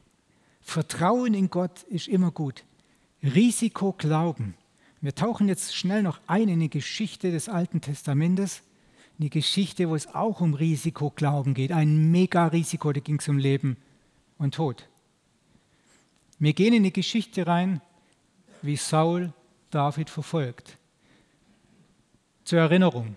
Vertrauen 0.60 1.34
in 1.34 1.50
Gott 1.50 1.82
ist 1.84 2.08
immer 2.08 2.30
gut. 2.30 2.64
Risiko 3.22 3.92
glauben. 3.92 4.54
Wir 5.00 5.14
tauchen 5.14 5.48
jetzt 5.48 5.74
schnell 5.74 6.02
noch 6.02 6.20
ein 6.26 6.48
in 6.48 6.60
die 6.60 6.70
Geschichte 6.70 7.30
des 7.30 7.48
Alten 7.48 7.80
Testamentes. 7.80 8.62
Eine 9.18 9.30
Geschichte, 9.30 9.88
wo 9.88 9.94
es 9.94 10.06
auch 10.14 10.40
um 10.40 10.54
Risikoglauben 10.54 11.54
geht. 11.54 11.72
Ein 11.72 12.10
Mega-Risiko, 12.10 12.92
da 12.92 13.00
ging 13.00 13.18
es 13.18 13.28
um 13.28 13.38
Leben 13.38 13.76
und 14.38 14.54
Tod. 14.54 14.88
Wir 16.38 16.52
gehen 16.52 16.72
in 16.72 16.84
die 16.84 16.92
Geschichte 16.92 17.46
rein, 17.46 17.80
wie 18.62 18.76
Saul 18.76 19.32
David 19.70 20.08
verfolgt. 20.08 20.78
Zur 22.44 22.60
Erinnerung, 22.60 23.16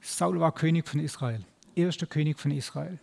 Saul 0.00 0.40
war 0.40 0.54
König 0.54 0.88
von 0.88 1.00
Israel, 1.00 1.44
erster 1.74 2.06
König 2.06 2.38
von 2.38 2.50
Israel. 2.52 2.98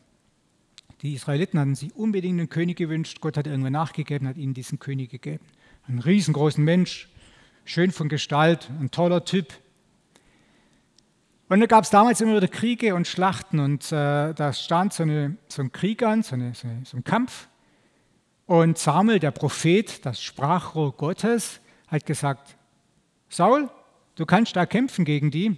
Die 1.02 1.14
Israeliten 1.14 1.60
hatten 1.60 1.76
sich 1.76 1.96
unbedingt 1.96 2.40
einen 2.40 2.50
König 2.50 2.78
gewünscht. 2.78 3.20
Gott 3.22 3.38
hat 3.38 3.46
irgendwann 3.46 3.74
nachgegeben, 3.74 4.28
hat 4.28 4.38
ihnen 4.38 4.54
diesen 4.54 4.80
König 4.80 5.12
gegeben. 5.12 5.46
Einen 5.88 6.00
riesengroßen 6.00 6.64
Mensch, 6.64 7.08
schön 7.66 7.92
von 7.92 8.10
Gestalt, 8.10 8.70
ein 8.80 8.90
toller 8.90 9.24
Typ. 9.24 9.54
Und 11.50 11.62
da 11.62 11.66
gab 11.66 11.86
es 11.86 11.90
damals 11.90 12.20
immer 12.20 12.36
wieder 12.36 12.50
Kriege 12.50 12.94
und 12.94 13.08
Schlachten 13.08 13.60
und 13.60 13.90
äh, 13.94 14.34
da 14.34 14.52
stand 14.52 14.92
so, 14.92 15.04
eine, 15.04 15.38
so, 15.48 15.62
ein 15.62 15.72
Krieg 15.72 16.04
an, 16.04 16.22
so, 16.22 16.36
eine, 16.36 16.54
so, 16.54 16.68
eine, 16.68 16.84
so 16.84 16.98
ein 16.98 17.06
Kampf. 17.06 17.48
Und 18.48 18.78
Samuel, 18.78 19.20
der 19.20 19.32
Prophet, 19.32 20.06
das 20.06 20.22
Sprachrohr 20.22 20.92
Gottes, 20.92 21.62
hat 21.88 22.06
gesagt, 22.06 22.58
Saul, 23.30 23.70
du 24.16 24.26
kannst 24.26 24.58
da 24.58 24.66
kämpfen 24.66 25.06
gegen 25.06 25.32
die, 25.32 25.58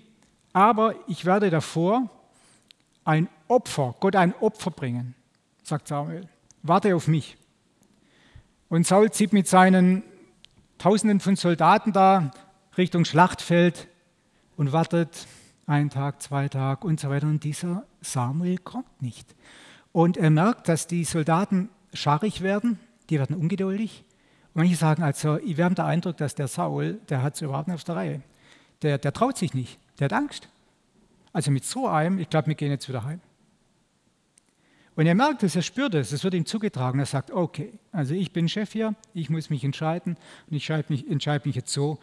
aber 0.54 0.94
ich 1.08 1.26
werde 1.26 1.50
davor 1.50 2.08
ein 3.04 3.28
Opfer, 3.48 3.96
Gott 4.00 4.16
ein 4.16 4.36
Opfer 4.42 4.70
bringen, 4.70 5.16
sagt 5.64 5.88
Samuel. 5.88 6.28
Warte 6.62 6.96
auf 6.96 7.08
mich. 7.08 7.36
Und 8.70 8.86
Saul 8.86 9.10
zieht 9.10 9.34
mit 9.34 9.48
seinen 9.48 10.04
Tausenden 10.78 11.20
von 11.20 11.36
Soldaten 11.36 11.94
da 11.94 12.30
Richtung 12.78 13.06
Schlachtfeld 13.06 13.88
und 14.56 14.72
wartet 14.72 15.28
einen 15.70 15.90
Tag, 15.90 16.22
zwei 16.22 16.48
Tage 16.48 16.86
und 16.86 17.00
so 17.00 17.10
weiter. 17.10 17.28
Und 17.28 17.44
dieser 17.44 17.86
Samuel 18.02 18.58
kommt 18.58 19.02
nicht. 19.02 19.36
Und 19.92 20.18
er 20.18 20.30
merkt, 20.30 20.68
dass 20.68 20.88
die 20.88 21.04
Soldaten 21.04 21.70
scharrig 21.94 22.42
werden, 22.42 22.80
die 23.10 23.20
werden 23.20 23.36
ungeduldig. 23.36 24.04
Und 24.54 24.62
manche 24.62 24.76
sagen 24.76 25.04
also, 25.04 25.40
wir 25.44 25.64
haben 25.64 25.76
den 25.76 25.86
Eindruck, 25.86 26.18
dass 26.18 26.36
der 26.36 26.48
Saul, 26.48 27.00
der 27.10 27.22
hat 27.22 27.36
es 27.36 27.42
überhaupt 27.42 27.68
nicht 27.68 27.76
auf 27.76 27.84
der 27.84 27.96
Reihe. 27.96 28.22
Der, 28.82 28.98
der 28.98 29.14
traut 29.14 29.38
sich 29.38 29.54
nicht, 29.54 29.80
der 30.00 30.06
hat 30.06 30.14
Angst. 30.14 30.50
Also 31.34 31.52
mit 31.52 31.64
so 31.64 31.88
einem, 31.88 32.18
ich 32.18 32.30
glaube, 32.30 32.48
wir 32.48 32.56
gehen 32.56 32.72
jetzt 32.72 32.90
wieder 32.90 33.04
heim. 33.04 33.22
Und 34.96 35.06
er 35.06 35.16
merkt 35.16 35.44
es, 35.44 35.56
er 35.56 35.62
spürt 35.62 35.94
es, 35.94 36.12
es 36.12 36.24
wird 36.24 36.34
ihm 36.34 36.46
zugetragen. 36.46 37.00
Er 37.00 37.06
sagt, 37.06 37.32
okay, 37.32 37.74
also 37.92 38.14
ich 38.14 38.34
bin 38.34 38.50
Chef 38.50 38.72
hier, 38.72 38.96
ich 39.14 39.30
muss 39.30 39.50
mich 39.50 39.64
entscheiden 39.64 40.18
und 40.50 40.58
ich 40.58 40.68
entscheide 40.70 40.92
mich, 40.92 41.10
entscheide 41.10 41.48
mich 41.48 41.56
jetzt 41.56 41.72
so, 41.72 42.00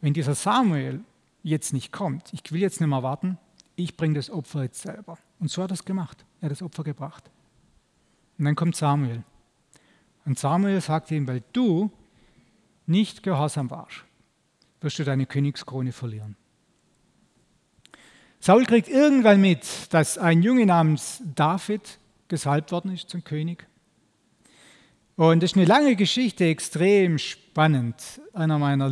wenn 0.00 0.14
dieser 0.14 0.34
Samuel 0.34 1.00
jetzt 1.48 1.72
nicht 1.72 1.92
kommt, 1.92 2.32
ich 2.32 2.52
will 2.52 2.60
jetzt 2.60 2.80
nicht 2.80 2.88
mehr 2.88 3.02
warten, 3.02 3.38
ich 3.76 3.96
bringe 3.96 4.14
das 4.14 4.30
Opfer 4.30 4.64
jetzt 4.64 4.82
selber. 4.82 5.18
Und 5.38 5.50
so 5.50 5.62
hat 5.62 5.70
er 5.70 5.74
es 5.74 5.84
gemacht. 5.84 6.24
Er 6.40 6.46
hat 6.46 6.50
das 6.52 6.62
Opfer 6.62 6.82
gebracht. 6.82 7.30
Und 8.38 8.44
dann 8.44 8.56
kommt 8.56 8.76
Samuel. 8.76 9.22
Und 10.24 10.38
Samuel 10.38 10.80
sagt 10.80 11.10
ihm, 11.10 11.26
weil 11.28 11.42
du 11.52 11.90
nicht 12.86 13.22
gehorsam 13.22 13.70
warst, 13.70 14.04
wirst 14.80 14.98
du 14.98 15.04
deine 15.04 15.26
Königskrone 15.26 15.92
verlieren. 15.92 16.36
Saul 18.40 18.64
kriegt 18.64 18.88
irgendwann 18.88 19.40
mit, 19.40 19.92
dass 19.92 20.18
ein 20.18 20.42
Junge 20.42 20.66
namens 20.66 21.22
David 21.34 21.98
gesalbt 22.28 22.72
worden 22.72 22.92
ist 22.92 23.10
zum 23.10 23.24
König. 23.24 23.66
Und 25.16 25.42
das 25.42 25.50
ist 25.50 25.56
eine 25.56 25.66
lange 25.66 25.96
Geschichte, 25.96 26.44
extrem 26.44 27.18
spannend. 27.18 28.20
Einer 28.32 28.58
meiner 28.58 28.88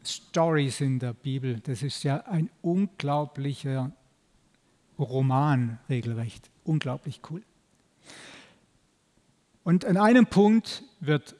Lieblingsstories 0.00 0.80
in 0.80 0.98
der 0.98 1.12
Bibel. 1.12 1.60
Das 1.60 1.82
ist 1.82 2.02
ja 2.04 2.18
ein 2.26 2.50
unglaublicher 2.62 3.92
Roman, 4.98 5.78
regelrecht. 5.88 6.50
Unglaublich 6.64 7.20
cool. 7.30 7.42
Und 9.62 9.84
an 9.84 9.96
einem 9.96 10.26
Punkt 10.26 10.82
wird 11.00 11.36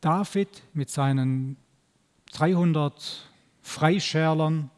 David 0.00 0.48
mit 0.72 0.90
seinen 0.90 1.56
300 2.32 3.30
Freischärlern, 3.62 4.70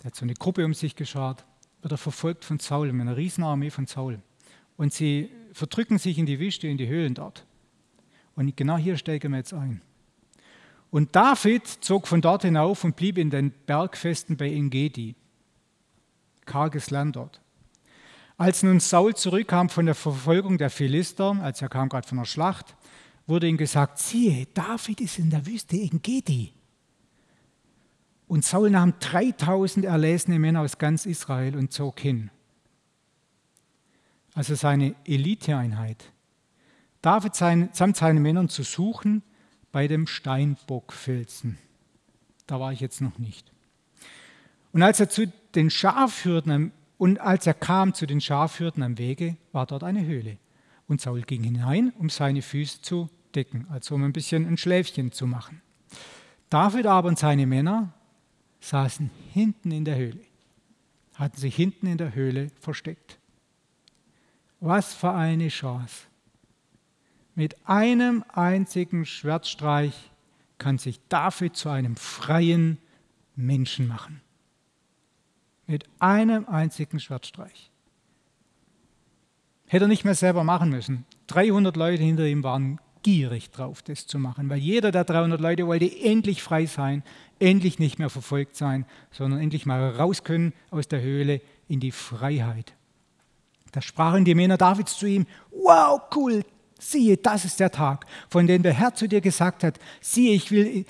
der 0.00 0.06
hat 0.06 0.16
so 0.16 0.24
eine 0.24 0.34
Gruppe 0.34 0.64
um 0.64 0.74
sich 0.74 0.96
geschart, 0.96 1.44
wird 1.80 1.92
er 1.92 1.98
verfolgt 1.98 2.44
von 2.44 2.58
Saul, 2.58 2.92
mit 2.92 3.02
einer 3.02 3.16
Riesenarmee 3.16 3.70
von 3.70 3.86
Saul. 3.86 4.20
Und 4.76 4.92
sie 4.92 5.30
verdrücken 5.52 5.98
sich 5.98 6.18
in 6.18 6.26
die 6.26 6.40
Wüste, 6.40 6.66
in 6.66 6.76
die 6.76 6.88
Höhlen 6.88 7.14
dort. 7.14 7.46
Und 8.34 8.56
genau 8.56 8.78
hier 8.78 8.96
steigen 8.96 9.30
wir 9.30 9.38
jetzt 9.38 9.52
ein. 9.52 9.82
Und 10.92 11.16
David 11.16 11.66
zog 11.66 12.06
von 12.06 12.20
dort 12.20 12.42
hinauf 12.42 12.84
und 12.84 12.96
blieb 12.96 13.16
in 13.16 13.30
den 13.30 13.50
Bergfesten 13.50 14.36
bei 14.36 14.52
Engedi. 14.52 15.16
Karges 16.44 16.90
Land 16.90 17.16
dort. 17.16 17.40
Als 18.36 18.62
nun 18.62 18.78
Saul 18.78 19.14
zurückkam 19.16 19.70
von 19.70 19.86
der 19.86 19.94
Verfolgung 19.94 20.58
der 20.58 20.68
Philister, 20.68 21.38
als 21.40 21.62
er 21.62 21.70
kam 21.70 21.88
gerade 21.88 22.06
von 22.06 22.18
der 22.18 22.26
Schlacht, 22.26 22.76
wurde 23.26 23.48
ihm 23.48 23.56
gesagt, 23.56 24.00
siehe, 24.00 24.46
David 24.52 25.00
ist 25.00 25.18
in 25.18 25.30
der 25.30 25.46
Wüste 25.46 25.78
Engedi. 25.78 26.52
Und 28.28 28.44
Saul 28.44 28.68
nahm 28.68 28.92
3000 29.00 29.86
erlesene 29.86 30.38
Männer 30.38 30.60
aus 30.60 30.76
ganz 30.76 31.06
Israel 31.06 31.56
und 31.56 31.72
zog 31.72 32.00
hin. 32.00 32.30
Also 34.34 34.56
seine 34.56 34.94
Eliteeinheit. 35.06 36.12
David 37.00 37.34
sein, 37.34 37.70
samt 37.72 37.96
seinen 37.96 38.20
Männern 38.20 38.50
zu 38.50 38.62
suchen 38.62 39.22
bei 39.72 39.88
dem 39.88 40.06
Steinbockfelsen. 40.06 41.58
Da 42.46 42.60
war 42.60 42.72
ich 42.72 42.80
jetzt 42.80 43.00
noch 43.00 43.18
nicht. 43.18 43.50
Und 44.72 44.82
als 44.82 45.00
er 45.00 45.08
zu 45.08 45.32
den 45.54 45.70
Schafhürden 45.70 46.72
und 46.98 47.18
als 47.18 47.46
er 47.46 47.54
kam 47.54 47.94
zu 47.94 48.06
den 48.06 48.20
Schafhürden 48.20 48.82
am 48.82 48.98
Wege, 48.98 49.36
war 49.52 49.66
dort 49.66 49.82
eine 49.82 50.04
Höhle. 50.04 50.38
Und 50.86 51.00
Saul 51.00 51.22
ging 51.22 51.42
hinein, 51.42 51.92
um 51.98 52.10
seine 52.10 52.42
Füße 52.42 52.82
zu 52.82 53.08
decken, 53.34 53.66
also 53.70 53.94
um 53.94 54.04
ein 54.04 54.12
bisschen 54.12 54.46
ein 54.46 54.56
Schläfchen 54.56 55.10
zu 55.12 55.26
machen. 55.26 55.62
David 56.50 56.86
aber 56.86 57.08
und 57.08 57.18
seine 57.18 57.46
Männer 57.46 57.94
saßen 58.60 59.10
hinten 59.32 59.70
in 59.70 59.84
der 59.84 59.96
Höhle, 59.96 60.20
hatten 61.14 61.38
sich 61.38 61.56
hinten 61.56 61.86
in 61.86 61.98
der 61.98 62.14
Höhle 62.14 62.50
versteckt. 62.60 63.18
Was 64.60 64.94
für 64.94 65.12
eine 65.12 65.48
Chance. 65.48 66.04
Mit 67.34 67.56
einem 67.66 68.24
einzigen 68.32 69.06
Schwertstreich 69.06 70.10
kann 70.58 70.78
sich 70.78 71.00
David 71.08 71.56
zu 71.56 71.70
einem 71.70 71.96
freien 71.96 72.78
Menschen 73.36 73.88
machen. 73.88 74.20
Mit 75.66 75.84
einem 75.98 76.46
einzigen 76.46 77.00
Schwertstreich. 77.00 77.70
Hätte 79.66 79.86
er 79.86 79.88
nicht 79.88 80.04
mehr 80.04 80.14
selber 80.14 80.44
machen 80.44 80.68
müssen. 80.68 81.06
300 81.28 81.76
Leute 81.76 82.02
hinter 82.02 82.26
ihm 82.26 82.42
waren 82.42 82.78
gierig 83.02 83.50
drauf, 83.50 83.82
das 83.82 84.06
zu 84.06 84.18
machen, 84.18 84.50
weil 84.50 84.58
jeder 84.58 84.92
der 84.92 85.04
300 85.04 85.40
Leute 85.40 85.66
wollte 85.66 85.90
endlich 86.02 86.42
frei 86.42 86.66
sein, 86.66 87.02
endlich 87.38 87.78
nicht 87.78 87.98
mehr 87.98 88.10
verfolgt 88.10 88.54
sein, 88.54 88.86
sondern 89.10 89.40
endlich 89.40 89.66
mal 89.66 89.90
raus 89.90 90.24
können 90.24 90.52
aus 90.70 90.88
der 90.88 91.00
Höhle 91.00 91.40
in 91.68 91.80
die 91.80 91.90
Freiheit. 91.90 92.74
Da 93.72 93.80
sprachen 93.80 94.26
die 94.26 94.34
Männer 94.34 94.58
Davids 94.58 94.98
zu 94.98 95.06
ihm, 95.06 95.26
wow, 95.50 96.02
cool, 96.14 96.44
siehe, 96.82 97.16
das 97.16 97.44
ist 97.44 97.60
der 97.60 97.70
Tag, 97.70 98.06
von 98.28 98.46
dem 98.46 98.62
der 98.62 98.74
Herr 98.74 98.94
zu 98.94 99.08
dir 99.08 99.20
gesagt 99.20 99.64
hat, 99.64 99.78
siehe, 100.00 100.34
ich 100.34 100.50
will 100.50 100.84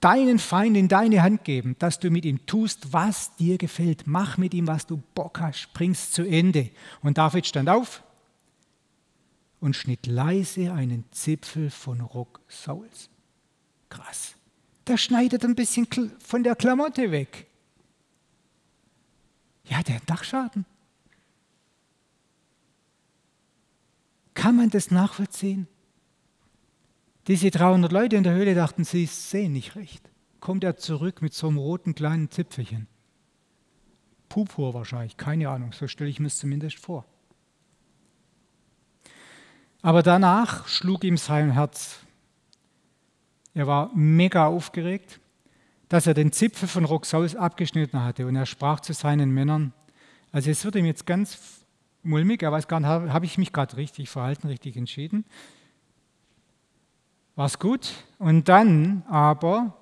deinen 0.00 0.38
Feind 0.38 0.76
in 0.76 0.88
deine 0.88 1.22
Hand 1.22 1.44
geben, 1.44 1.76
dass 1.78 2.00
du 2.00 2.10
mit 2.10 2.24
ihm 2.24 2.44
tust, 2.46 2.92
was 2.92 3.36
dir 3.36 3.56
gefällt. 3.58 4.06
Mach 4.06 4.36
mit 4.36 4.52
ihm, 4.52 4.66
was 4.66 4.86
du 4.86 5.00
Bock 5.14 5.40
hast, 5.40 5.72
bring's 5.74 6.10
zu 6.10 6.24
Ende. 6.24 6.70
Und 7.02 7.18
David 7.18 7.46
stand 7.46 7.68
auf, 7.68 8.02
und 9.60 9.76
schnitt 9.76 10.06
leise 10.06 10.72
einen 10.72 11.04
Zipfel 11.12 11.70
von 11.70 12.00
Rock 12.00 12.40
Sauls. 12.48 13.08
Krass. 13.88 14.34
Der 14.88 14.96
schneidet 14.96 15.44
ein 15.44 15.54
bisschen 15.54 15.86
von 16.18 16.42
der 16.42 16.56
Klamotte 16.56 17.12
weg. 17.12 17.46
Ja, 19.66 19.80
der 19.84 19.96
hat 19.96 20.10
Dachschaden. 20.10 20.66
Kann 24.42 24.56
man 24.56 24.70
das 24.70 24.90
nachvollziehen? 24.90 25.68
Diese 27.28 27.52
300 27.52 27.92
Leute 27.92 28.16
in 28.16 28.24
der 28.24 28.34
Höhle 28.34 28.56
dachten, 28.56 28.82
sie 28.82 29.06
sehen 29.06 29.52
nicht 29.52 29.76
recht. 29.76 30.10
Kommt 30.40 30.64
er 30.64 30.76
zurück 30.76 31.22
mit 31.22 31.32
so 31.32 31.46
einem 31.46 31.58
roten 31.58 31.94
kleinen 31.94 32.28
Zipfelchen? 32.28 32.88
Pupur 34.28 34.74
wahrscheinlich, 34.74 35.16
keine 35.16 35.48
Ahnung, 35.48 35.72
so 35.72 35.86
stelle 35.86 36.10
ich 36.10 36.18
mir 36.18 36.26
es 36.26 36.38
zumindest 36.38 36.80
vor. 36.80 37.04
Aber 39.80 40.02
danach 40.02 40.66
schlug 40.66 41.04
ihm 41.04 41.18
sein 41.18 41.52
Herz. 41.52 42.00
Er 43.54 43.68
war 43.68 43.92
mega 43.94 44.48
aufgeregt, 44.48 45.20
dass 45.88 46.08
er 46.08 46.14
den 46.14 46.32
Zipfel 46.32 46.66
von 46.66 46.84
Roxaus 46.84 47.36
abgeschnitten 47.36 48.02
hatte. 48.02 48.26
Und 48.26 48.34
er 48.34 48.46
sprach 48.46 48.80
zu 48.80 48.92
seinen 48.92 49.30
Männern, 49.30 49.72
also 50.32 50.50
es 50.50 50.64
wird 50.64 50.74
ihm 50.74 50.86
jetzt 50.86 51.06
ganz 51.06 51.61
mulmig, 52.02 52.42
er 52.42 52.52
weiß 52.52 52.68
gar 52.68 52.80
nicht, 52.80 52.88
habe 52.88 53.24
ich 53.24 53.38
mich 53.38 53.52
gerade 53.52 53.76
richtig 53.76 54.10
verhalten, 54.10 54.48
richtig 54.48 54.76
entschieden. 54.76 55.24
War 57.34 57.46
es 57.46 57.58
gut? 57.58 57.92
Und 58.18 58.48
dann 58.48 59.02
aber 59.08 59.76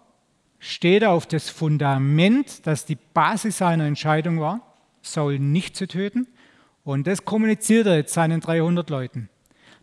steht 0.58 1.02
er 1.02 1.10
auf 1.10 1.26
das 1.26 1.50
Fundament, 1.50 2.66
das 2.66 2.84
die 2.84 2.98
Basis 3.14 3.58
seiner 3.58 3.86
Entscheidung 3.86 4.40
war, 4.40 4.60
Saul 5.02 5.38
nicht 5.38 5.76
zu 5.76 5.88
töten. 5.88 6.28
Und 6.84 7.06
das 7.06 7.24
kommuniziert 7.24 7.86
er 7.86 7.96
jetzt 7.96 8.14
seinen 8.14 8.40
300 8.40 8.88
Leuten. 8.90 9.28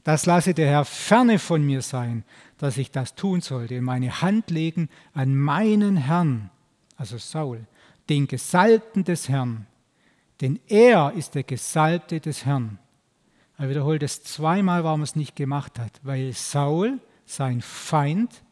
Das 0.04 0.26
lasse 0.26 0.54
der 0.54 0.67
Herr 0.67 0.86
ferne 0.86 1.38
von 1.38 1.63
mir 1.65 1.82
sein, 1.82 2.23
dass 2.58 2.78
ich 2.78 2.91
das 2.91 3.15
tun 3.15 3.41
sollte, 3.41 3.82
meine 3.82 4.21
Hand 4.21 4.50
legen 4.50 4.89
an 5.13 5.36
meinen 5.36 5.97
Herrn, 5.97 6.50
also 6.95 7.17
Saul, 7.17 7.67
den 8.10 8.28
Gesalbten 8.28 9.04
des 9.04 9.28
Herrn. 9.28 9.66
Denn 10.41 10.60
er 10.67 11.13
ist 11.13 11.36
der 11.36 11.43
Gesalbte 11.43 12.19
des 12.19 12.45
Herrn. 12.45 12.80
Er 13.58 13.69
wiederholt 13.69 14.04
es 14.04 14.23
zweimal, 14.23 14.84
warum 14.84 15.02
er 15.02 15.06
es 15.06 15.15
nicht 15.15 15.36
gemacht 15.36 15.80
hat, 15.80 16.00
weil 16.04 16.34
Saul, 16.34 17.00
sein 17.26 17.62
Feind, 17.62 18.43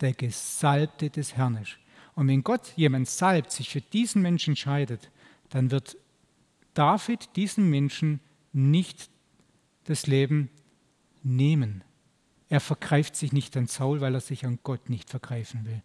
der 0.00 0.12
Gesalbte 0.12 1.10
des 1.10 1.36
Herrn 1.36 1.56
ist. 1.56 1.78
Und 2.14 2.28
wenn 2.28 2.42
Gott 2.42 2.72
jemand 2.74 3.08
salbt, 3.08 3.52
sich 3.52 3.70
für 3.70 3.80
diesen 3.80 4.22
Menschen 4.22 4.56
scheidet, 4.56 5.10
dann 5.50 5.70
wird 5.70 5.96
David 6.74 7.36
diesem 7.36 7.70
Menschen 7.70 8.20
nicht 8.52 9.10
das 9.84 10.06
Leben 10.06 10.50
nehmen. 11.22 11.84
Er 12.48 12.60
vergreift 12.60 13.14
sich 13.14 13.32
nicht 13.32 13.56
an 13.56 13.66
Saul, 13.66 14.00
weil 14.00 14.14
er 14.14 14.20
sich 14.20 14.44
an 14.44 14.58
Gott 14.62 14.90
nicht 14.90 15.10
vergreifen 15.10 15.64
will. 15.64 15.82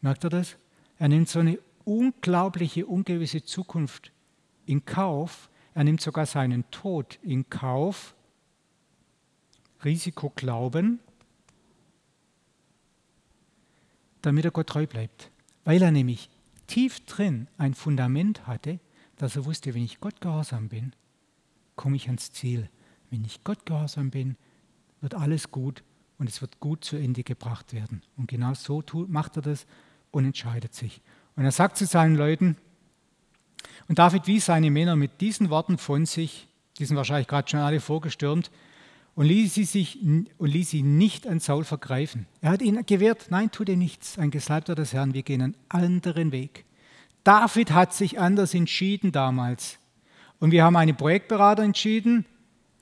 Merkt 0.00 0.24
er 0.24 0.30
das? 0.30 0.56
Er 0.98 1.08
nimmt 1.08 1.28
so 1.28 1.40
eine 1.40 1.58
unglaubliche, 1.84 2.86
ungewisse 2.86 3.44
Zukunft 3.44 4.12
in 4.66 4.84
Kauf. 4.84 5.48
Er 5.74 5.84
nimmt 5.84 6.00
sogar 6.00 6.26
seinen 6.26 6.70
Tod 6.70 7.18
in 7.22 7.48
Kauf, 7.48 8.14
Risiko 9.84 10.30
glauben, 10.30 11.00
damit 14.22 14.44
er 14.44 14.50
Gott 14.50 14.68
treu 14.68 14.86
bleibt. 14.86 15.30
Weil 15.64 15.82
er 15.82 15.90
nämlich 15.90 16.30
tief 16.66 17.00
drin 17.06 17.48
ein 17.58 17.74
Fundament 17.74 18.46
hatte, 18.46 18.80
dass 19.16 19.36
er 19.36 19.44
wusste, 19.44 19.74
wenn 19.74 19.84
ich 19.84 20.00
Gott 20.00 20.20
gehorsam 20.20 20.68
bin, 20.68 20.94
komme 21.74 21.96
ich 21.96 22.06
ans 22.06 22.32
Ziel. 22.32 22.68
Wenn 23.10 23.24
ich 23.24 23.44
Gott 23.44 23.66
gehorsam 23.66 24.10
bin, 24.10 24.36
wird 25.00 25.14
alles 25.14 25.50
gut 25.50 25.84
und 26.18 26.28
es 26.28 26.40
wird 26.40 26.60
gut 26.60 26.84
zu 26.84 26.96
Ende 26.96 27.22
gebracht 27.22 27.72
werden. 27.72 28.02
Und 28.16 28.28
genau 28.28 28.54
so 28.54 28.82
macht 29.08 29.36
er 29.36 29.42
das 29.42 29.66
und 30.10 30.24
entscheidet 30.24 30.74
sich. 30.74 31.02
Und 31.36 31.44
er 31.44 31.52
sagt 31.52 31.76
zu 31.76 31.86
seinen 31.86 32.16
Leuten, 32.16 32.56
und 33.88 33.98
David 33.98 34.26
wies 34.26 34.46
seine 34.46 34.70
Männer 34.70 34.96
mit 34.96 35.20
diesen 35.20 35.50
Worten 35.50 35.78
von 35.78 36.06
sich, 36.06 36.48
die 36.78 36.84
sind 36.84 36.96
wahrscheinlich 36.96 37.28
gerade 37.28 37.48
schon 37.48 37.60
alle 37.60 37.80
vorgestürmt, 37.80 38.50
und 39.14 39.26
ließ 39.26 39.54
sie, 39.54 39.64
sich, 39.64 39.98
und 40.02 40.28
ließ 40.38 40.70
sie 40.70 40.82
nicht 40.82 41.26
an 41.26 41.40
Saul 41.40 41.64
vergreifen. 41.64 42.26
Er 42.42 42.50
hat 42.50 42.60
ihnen 42.60 42.84
gewehrt, 42.84 43.28
nein, 43.30 43.50
tu 43.50 43.64
dir 43.64 43.76
nichts, 43.76 44.18
ein 44.18 44.30
Gesalbter 44.30 44.74
des 44.74 44.92
Herrn, 44.92 45.14
wir 45.14 45.22
gehen 45.22 45.40
einen 45.40 45.56
anderen 45.70 46.32
Weg. 46.32 46.66
David 47.24 47.72
hat 47.72 47.94
sich 47.94 48.20
anders 48.20 48.52
entschieden 48.52 49.12
damals. 49.12 49.78
Und 50.38 50.50
wir 50.50 50.64
haben 50.64 50.76
einen 50.76 50.96
Projektberater 50.96 51.62
entschieden, 51.62 52.26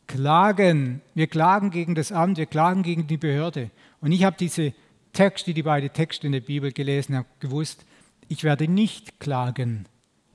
klagen. 0.08 1.00
Wir 1.14 1.28
klagen 1.28 1.70
gegen 1.70 1.94
das 1.94 2.10
Amt, 2.10 2.36
wir 2.36 2.46
klagen 2.46 2.82
gegen 2.82 3.06
die 3.06 3.16
Behörde. 3.16 3.70
Und 4.00 4.10
ich 4.10 4.24
habe 4.24 4.36
diese 4.38 4.74
Texte, 5.12 5.54
die 5.54 5.62
beiden 5.62 5.92
Texte 5.92 6.26
in 6.26 6.32
der 6.32 6.40
Bibel 6.40 6.72
gelesen, 6.72 7.16
habe 7.16 7.28
gewusst, 7.38 7.86
ich 8.28 8.42
werde 8.42 8.66
nicht 8.66 9.20
klagen. 9.20 9.86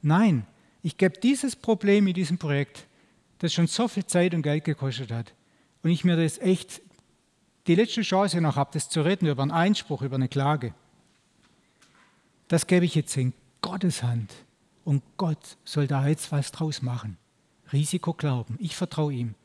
Nein, 0.02 0.46
ich 0.82 0.98
gebe 0.98 1.20
dieses 1.20 1.56
Problem 1.56 2.08
in 2.08 2.14
diesem 2.14 2.38
Projekt, 2.38 2.88
das 3.40 3.54
schon 3.54 3.68
so 3.68 3.88
viel 3.88 4.06
Zeit 4.06 4.34
und 4.34 4.42
Geld 4.42 4.64
gekostet 4.64 5.12
hat, 5.12 5.34
und 5.84 5.92
ich 5.92 6.04
mir 6.04 6.18
das 6.18 6.38
echt 6.40 6.82
die 7.68 7.76
letzte 7.76 8.02
Chance 8.02 8.42
noch 8.42 8.56
habe, 8.56 8.72
das 8.74 8.90
zu 8.90 9.02
retten 9.02 9.28
über 9.28 9.42
einen 9.42 9.52
Einspruch, 9.52 10.02
über 10.02 10.16
eine 10.16 10.28
Klage, 10.28 10.74
das 12.50 12.66
gebe 12.66 12.84
ich 12.84 12.96
jetzt 12.96 13.16
in 13.16 13.34
Gottes 13.62 14.04
Hand. 14.04 14.34
Und 14.84 15.04
Gott 15.18 15.58
soll 15.64 15.88
da 15.88 16.08
jetzt 16.08 16.32
was 16.32 16.52
draus 16.52 16.82
machen. 16.82 17.18
Risiko 17.72 18.14
glauben. 18.14 18.58
Ich 18.60 18.76
vertraue 18.76 19.14
ihm. 19.14 19.36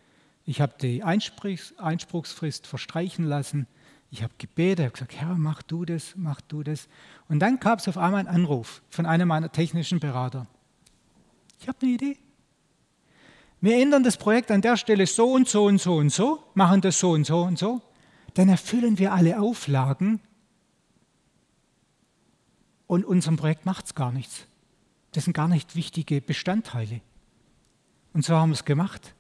Ich 0.47 0.63
habe 0.63 0.73
die 0.81 1.03
Einspruchsfrist 1.03 2.67
verstreichen 2.67 3.27
lassen. 3.27 3.67
Ich 4.15 4.23
habe 4.23 4.33
gebetet, 4.39 4.85
habe 4.85 4.93
gesagt, 4.93 5.17
Herr, 5.17 5.35
mach 5.35 5.61
du 5.65 5.85
das, 5.85 6.15
mach 6.15 6.41
du 6.41 6.63
das. 6.63 6.87
Und 7.29 7.41
dann 7.41 7.59
gab 7.59 7.81
es 7.81 7.89
auf 7.89 7.99
einmal 7.99 8.21
einen 8.21 8.29
Anruf 8.29 8.81
von 8.89 9.07
einem 9.07 9.27
meiner 9.27 9.51
technischen 9.51 9.99
Berater. 9.99 10.47
Ich 11.61 11.67
habe 11.67 11.79
eine 11.83 11.91
Idee. 11.91 12.17
Wir 13.61 13.83
ändern 13.83 14.05
das 14.05 14.17
Projekt 14.17 14.53
an 14.53 14.61
der 14.61 14.77
Stelle 14.77 15.09
so 15.09 15.33
und 15.33 15.49
so 15.49 15.65
und 15.65 15.81
so 15.81 15.97
und 15.97 16.11
so, 16.11 16.45
machen 16.55 16.81
das 16.81 17.01
so 17.01 17.11
und 17.11 17.27
so 17.27 17.43
und 17.43 17.59
so. 17.59 17.83
Dann 18.35 18.49
erfüllen 18.49 19.01
wir 19.01 19.13
alle 19.13 19.41
Auflagen 19.41 20.21
und 22.87 23.05
unserem 23.05 23.37
Projekt 23.37 23.67
macht 23.67 23.87
es 23.87 23.97
gar 23.97 24.13
nichts. 24.13 24.47
Das 25.11 25.25
sind 25.25 25.33
gar 25.33 25.49
nicht 25.49 25.75
wichtige 25.75 26.21
Bestandteile. 26.21 27.01
Und 28.13 28.25
so 28.25 28.37
haben 28.37 28.51
wir 28.51 28.55
es 28.55 28.65
gemacht. 28.65 29.13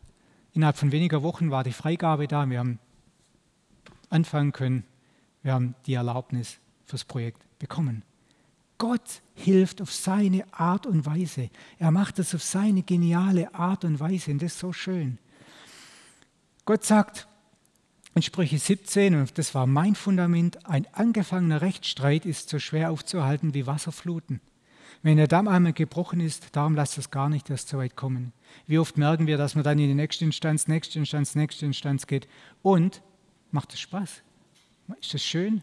Innerhalb 0.52 0.76
von 0.76 0.92
weniger 0.92 1.24
Wochen 1.24 1.50
war 1.50 1.64
die 1.64 1.72
Freigabe 1.72 2.28
da. 2.28 2.48
Wir 2.48 2.60
haben 2.60 2.78
anfangen 4.14 4.52
können. 4.52 4.84
Wir 5.42 5.52
haben 5.52 5.74
die 5.86 5.94
Erlaubnis 5.94 6.58
fürs 6.86 7.04
Projekt 7.04 7.42
bekommen. 7.58 8.02
Gott 8.78 9.22
hilft 9.34 9.80
auf 9.80 9.92
seine 9.92 10.44
Art 10.52 10.86
und 10.86 11.06
Weise. 11.06 11.50
Er 11.78 11.90
macht 11.90 12.18
es 12.18 12.34
auf 12.34 12.42
seine 12.42 12.82
geniale 12.82 13.54
Art 13.54 13.84
und 13.84 14.00
Weise 14.00 14.30
und 14.30 14.42
das 14.42 14.52
ist 14.52 14.58
so 14.58 14.72
schön. 14.72 15.18
Gott 16.64 16.84
sagt 16.84 17.28
in 18.14 18.22
Sprüche 18.22 18.58
17, 18.58 19.14
und 19.16 19.38
das 19.38 19.54
war 19.54 19.66
mein 19.66 19.94
Fundament, 19.94 20.66
ein 20.66 20.86
angefangener 20.92 21.60
Rechtsstreit 21.60 22.24
ist 22.26 22.48
so 22.48 22.58
schwer 22.58 22.90
aufzuhalten 22.90 23.54
wie 23.54 23.66
Wasserfluten. 23.66 24.40
Wenn 25.02 25.18
der 25.18 25.26
Damm 25.26 25.48
einmal 25.48 25.72
gebrochen 25.72 26.20
ist, 26.20 26.56
darum 26.56 26.74
lasst 26.74 26.96
es 26.96 27.10
gar 27.10 27.28
nicht 27.28 27.50
erst 27.50 27.68
so 27.68 27.78
weit 27.78 27.96
kommen. 27.96 28.32
Wie 28.66 28.78
oft 28.78 28.96
merken 28.96 29.26
wir, 29.26 29.36
dass 29.36 29.54
man 29.54 29.64
dann 29.64 29.78
in 29.78 29.88
die 29.88 29.94
nächste 29.94 30.24
Instanz, 30.24 30.68
nächste 30.68 30.98
Instanz, 30.98 31.34
nächste 31.34 31.66
Instanz 31.66 32.06
geht 32.06 32.28
und 32.62 33.02
macht 33.54 33.72
es 33.72 33.80
Spaß? 33.80 34.22
Ist 35.00 35.14
das 35.14 35.22
schön? 35.22 35.62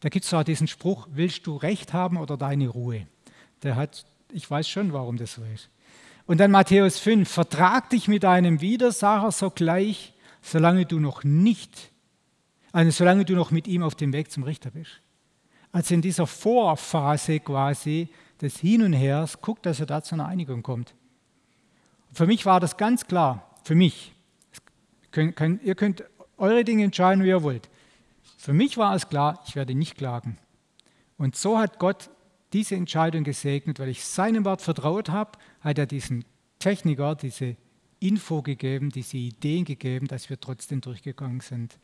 Da 0.00 0.10
gibt 0.10 0.24
es 0.24 0.30
zwar 0.30 0.44
diesen 0.44 0.68
Spruch, 0.68 1.08
willst 1.12 1.46
du 1.46 1.56
Recht 1.56 1.94
haben 1.94 2.18
oder 2.18 2.36
deine 2.36 2.68
Ruhe? 2.68 3.06
Der 3.62 3.76
hat, 3.76 4.04
ich 4.32 4.50
weiß 4.50 4.68
schon, 4.68 4.92
warum 4.92 5.16
das 5.16 5.34
so 5.34 5.42
ist. 5.54 5.70
Und 6.26 6.38
dann 6.38 6.50
Matthäus 6.50 6.98
5, 6.98 7.30
vertrag 7.30 7.88
dich 7.90 8.08
mit 8.08 8.24
deinem 8.24 8.60
Widersacher 8.60 9.30
sogleich, 9.30 10.12
solange 10.42 10.84
du 10.84 11.00
noch 11.00 11.24
nicht, 11.24 11.92
also 12.72 12.90
solange 12.90 13.24
du 13.24 13.34
noch 13.34 13.50
mit 13.50 13.66
ihm 13.66 13.82
auf 13.82 13.94
dem 13.94 14.12
Weg 14.12 14.30
zum 14.30 14.42
Richter 14.42 14.70
bist. 14.70 15.00
Also 15.72 15.94
in 15.94 16.02
dieser 16.02 16.26
Vorphase 16.26 17.40
quasi 17.40 18.08
des 18.40 18.58
Hin 18.58 18.82
und 18.82 18.92
Hers, 18.92 19.40
guckt, 19.40 19.64
dass 19.64 19.80
er 19.80 19.86
da 19.86 20.02
zu 20.02 20.16
einer 20.16 20.26
Einigung 20.26 20.62
kommt. 20.62 20.94
Für 22.12 22.26
mich 22.26 22.44
war 22.44 22.60
das 22.60 22.76
ganz 22.76 23.06
klar, 23.06 23.50
für 23.62 23.74
mich. 23.74 24.12
Ihr 25.16 25.74
könnt 25.74 26.04
eure 26.36 26.64
Dinge 26.64 26.84
entscheiden, 26.84 27.24
wie 27.24 27.28
ihr 27.28 27.42
wollt. 27.42 27.68
Für 28.36 28.52
mich 28.52 28.76
war 28.76 28.94
es 28.94 29.08
klar, 29.08 29.42
ich 29.46 29.56
werde 29.56 29.74
nicht 29.74 29.96
klagen. 29.96 30.38
Und 31.16 31.36
so 31.36 31.58
hat 31.58 31.78
Gott 31.78 32.10
diese 32.52 32.76
Entscheidung 32.76 33.24
gesegnet, 33.24 33.78
weil 33.78 33.88
ich 33.88 34.04
seinem 34.04 34.44
Wort 34.44 34.62
vertraut 34.62 35.08
habe, 35.10 35.32
hat 35.60 35.78
er 35.78 35.86
diesen 35.86 36.24
Techniker 36.58 37.14
diese 37.14 37.56
Info 38.00 38.42
gegeben, 38.42 38.90
diese 38.90 39.16
Ideen 39.16 39.64
gegeben, 39.64 40.06
dass 40.06 40.28
wir 40.30 40.38
trotzdem 40.38 40.80
durchgegangen 40.80 41.40
sind. 41.40 41.78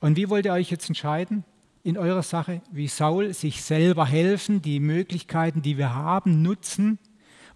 Und 0.00 0.16
wie 0.16 0.28
wollt 0.28 0.46
ihr 0.46 0.52
euch 0.52 0.70
jetzt 0.70 0.88
entscheiden 0.88 1.44
in 1.82 1.96
eurer 1.96 2.22
Sache? 2.22 2.60
Wie 2.70 2.88
Saul 2.88 3.32
sich 3.32 3.62
selber 3.62 4.04
helfen, 4.06 4.62
die 4.62 4.80
Möglichkeiten, 4.80 5.62
die 5.62 5.78
wir 5.78 5.94
haben, 5.94 6.42
nutzen? 6.42 6.98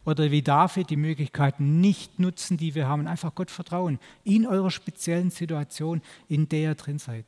Oder 0.04 0.30
wie 0.30 0.42
David 0.42 0.90
die 0.90 0.96
Möglichkeiten 0.96 1.80
nicht 1.80 2.18
nutzen, 2.18 2.56
die 2.56 2.74
wir 2.74 2.88
haben? 2.88 3.06
Einfach 3.06 3.34
Gott 3.34 3.50
vertrauen 3.50 3.98
in 4.22 4.46
eurer 4.46 4.70
speziellen 4.70 5.30
Situation, 5.30 6.02
in 6.28 6.48
der 6.48 6.60
ihr 6.60 6.74
drin 6.74 6.98
seid. 6.98 7.24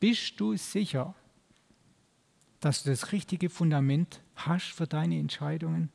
Bist 0.00 0.38
du 0.38 0.56
sicher, 0.56 1.14
dass 2.60 2.82
du 2.82 2.90
das 2.90 3.12
richtige 3.12 3.48
Fundament 3.48 4.20
hast 4.36 4.72
für 4.72 4.86
deine 4.86 5.18
Entscheidungen? 5.18 5.90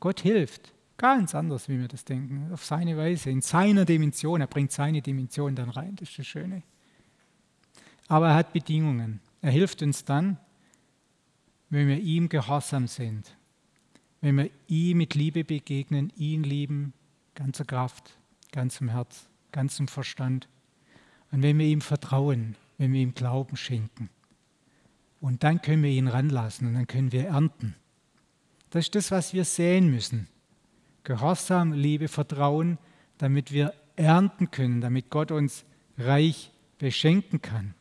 Gott 0.00 0.20
hilft 0.20 0.72
ganz 0.98 1.34
anders, 1.34 1.68
wie 1.68 1.78
wir 1.78 1.88
das 1.88 2.04
denken, 2.04 2.50
auf 2.52 2.64
seine 2.64 2.96
Weise, 2.98 3.30
in 3.30 3.40
seiner 3.40 3.86
Dimension. 3.86 4.42
Er 4.42 4.46
bringt 4.46 4.70
seine 4.70 5.00
Dimension 5.00 5.54
dann 5.54 5.70
rein, 5.70 5.96
das 5.96 6.10
ist 6.10 6.18
das 6.18 6.26
Schöne. 6.26 6.62
Aber 8.06 8.28
er 8.28 8.34
hat 8.34 8.52
Bedingungen. 8.52 9.20
Er 9.40 9.50
hilft 9.50 9.82
uns 9.82 10.04
dann, 10.04 10.36
wenn 11.70 11.88
wir 11.88 11.98
ihm 11.98 12.28
gehorsam 12.28 12.86
sind, 12.86 13.36
wenn 14.20 14.36
wir 14.36 14.50
ihm 14.66 14.98
mit 14.98 15.14
Liebe 15.14 15.44
begegnen, 15.44 16.12
ihn 16.16 16.42
lieben, 16.42 16.92
ganzer 17.34 17.64
Kraft, 17.64 18.18
ganzem 18.52 18.90
Herz, 18.90 19.28
ganzem 19.52 19.88
Verstand 19.88 20.48
und 21.30 21.42
wenn 21.42 21.58
wir 21.58 21.66
ihm 21.66 21.80
vertrauen, 21.80 22.56
wenn 22.78 22.92
wir 22.92 23.00
ihm 23.00 23.14
Glauben 23.14 23.56
schenken. 23.56 24.10
Und 25.20 25.44
dann 25.44 25.62
können 25.62 25.82
wir 25.82 25.90
ihn 25.90 26.08
ranlassen 26.08 26.66
und 26.66 26.74
dann 26.74 26.86
können 26.86 27.12
wir 27.12 27.26
ernten. 27.26 27.76
Das 28.70 28.86
ist 28.86 28.94
das, 28.94 29.10
was 29.10 29.34
wir 29.34 29.44
sehen 29.44 29.90
müssen. 29.90 30.28
Gehorsam, 31.04 31.72
Liebe, 31.72 32.08
Vertrauen, 32.08 32.78
damit 33.18 33.52
wir 33.52 33.74
ernten 33.96 34.50
können, 34.50 34.80
damit 34.80 35.10
Gott 35.10 35.30
uns 35.30 35.64
reich 35.98 36.50
beschenken 36.78 37.42
kann. 37.42 37.74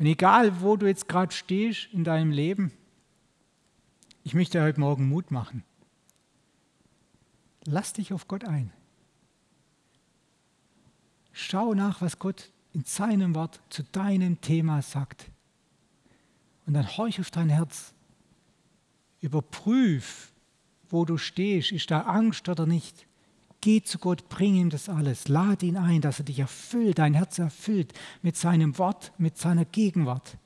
Und 0.00 0.06
egal, 0.06 0.62
wo 0.62 0.78
du 0.78 0.86
jetzt 0.86 1.08
gerade 1.08 1.30
stehst 1.30 1.90
in 1.92 2.04
deinem 2.04 2.30
Leben, 2.30 2.72
ich 4.24 4.32
möchte 4.32 4.62
heute 4.62 4.80
Morgen 4.80 5.06
Mut 5.10 5.30
machen. 5.30 5.62
Lass 7.66 7.92
dich 7.92 8.14
auf 8.14 8.26
Gott 8.26 8.46
ein. 8.46 8.72
Schau 11.32 11.74
nach, 11.74 12.00
was 12.00 12.18
Gott 12.18 12.50
in 12.72 12.84
seinem 12.84 13.34
Wort 13.34 13.60
zu 13.68 13.82
deinem 13.82 14.40
Thema 14.40 14.80
sagt. 14.80 15.30
Und 16.64 16.72
dann 16.72 16.96
horch 16.96 17.20
auf 17.20 17.30
dein 17.30 17.50
Herz. 17.50 17.92
Überprüf, 19.20 20.32
wo 20.88 21.04
du 21.04 21.18
stehst. 21.18 21.72
Ist 21.72 21.90
da 21.90 22.00
Angst 22.04 22.48
oder 22.48 22.64
nicht? 22.64 23.06
Geh 23.60 23.82
zu 23.82 23.98
Gott, 23.98 24.28
bring 24.28 24.54
ihm 24.54 24.70
das 24.70 24.88
alles. 24.88 25.28
Lad 25.28 25.62
ihn 25.62 25.76
ein, 25.76 26.00
dass 26.00 26.18
er 26.18 26.24
dich 26.24 26.38
erfüllt, 26.38 26.98
dein 26.98 27.14
Herz 27.14 27.38
erfüllt 27.38 27.92
mit 28.22 28.36
seinem 28.36 28.78
Wort, 28.78 29.12
mit 29.18 29.36
seiner 29.36 29.64
Gegenwart. 29.64 30.38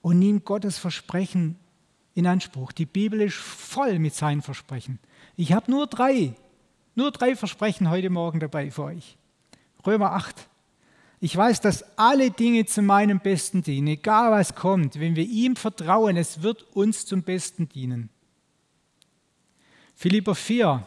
Und 0.00 0.18
nimm 0.18 0.44
Gottes 0.44 0.78
Versprechen 0.78 1.56
in 2.14 2.26
Anspruch. 2.26 2.72
Die 2.72 2.86
Bibel 2.86 3.20
ist 3.20 3.36
voll 3.36 3.98
mit 3.98 4.14
seinen 4.14 4.42
Versprechen. 4.42 4.98
Ich 5.36 5.52
habe 5.52 5.70
nur 5.70 5.86
drei 5.86 6.34
nur 6.94 7.10
drei 7.10 7.34
Versprechen 7.34 7.90
heute 7.90 8.10
Morgen 8.10 8.38
dabei 8.38 8.70
für 8.70 8.84
euch. 8.84 9.16
Römer 9.84 10.12
8. 10.12 10.48
Ich 11.20 11.36
weiß, 11.36 11.60
dass 11.60 11.98
alle 11.98 12.30
Dinge 12.30 12.66
zu 12.66 12.82
meinem 12.82 13.18
Besten 13.18 13.62
dienen, 13.62 13.88
egal 13.88 14.30
was 14.30 14.54
kommt. 14.54 15.00
Wenn 15.00 15.16
wir 15.16 15.24
ihm 15.24 15.56
vertrauen, 15.56 16.16
es 16.16 16.42
wird 16.42 16.62
uns 16.74 17.06
zum 17.06 17.22
Besten 17.22 17.68
dienen. 17.68 18.10
Philipper 19.94 20.34
4. 20.34 20.86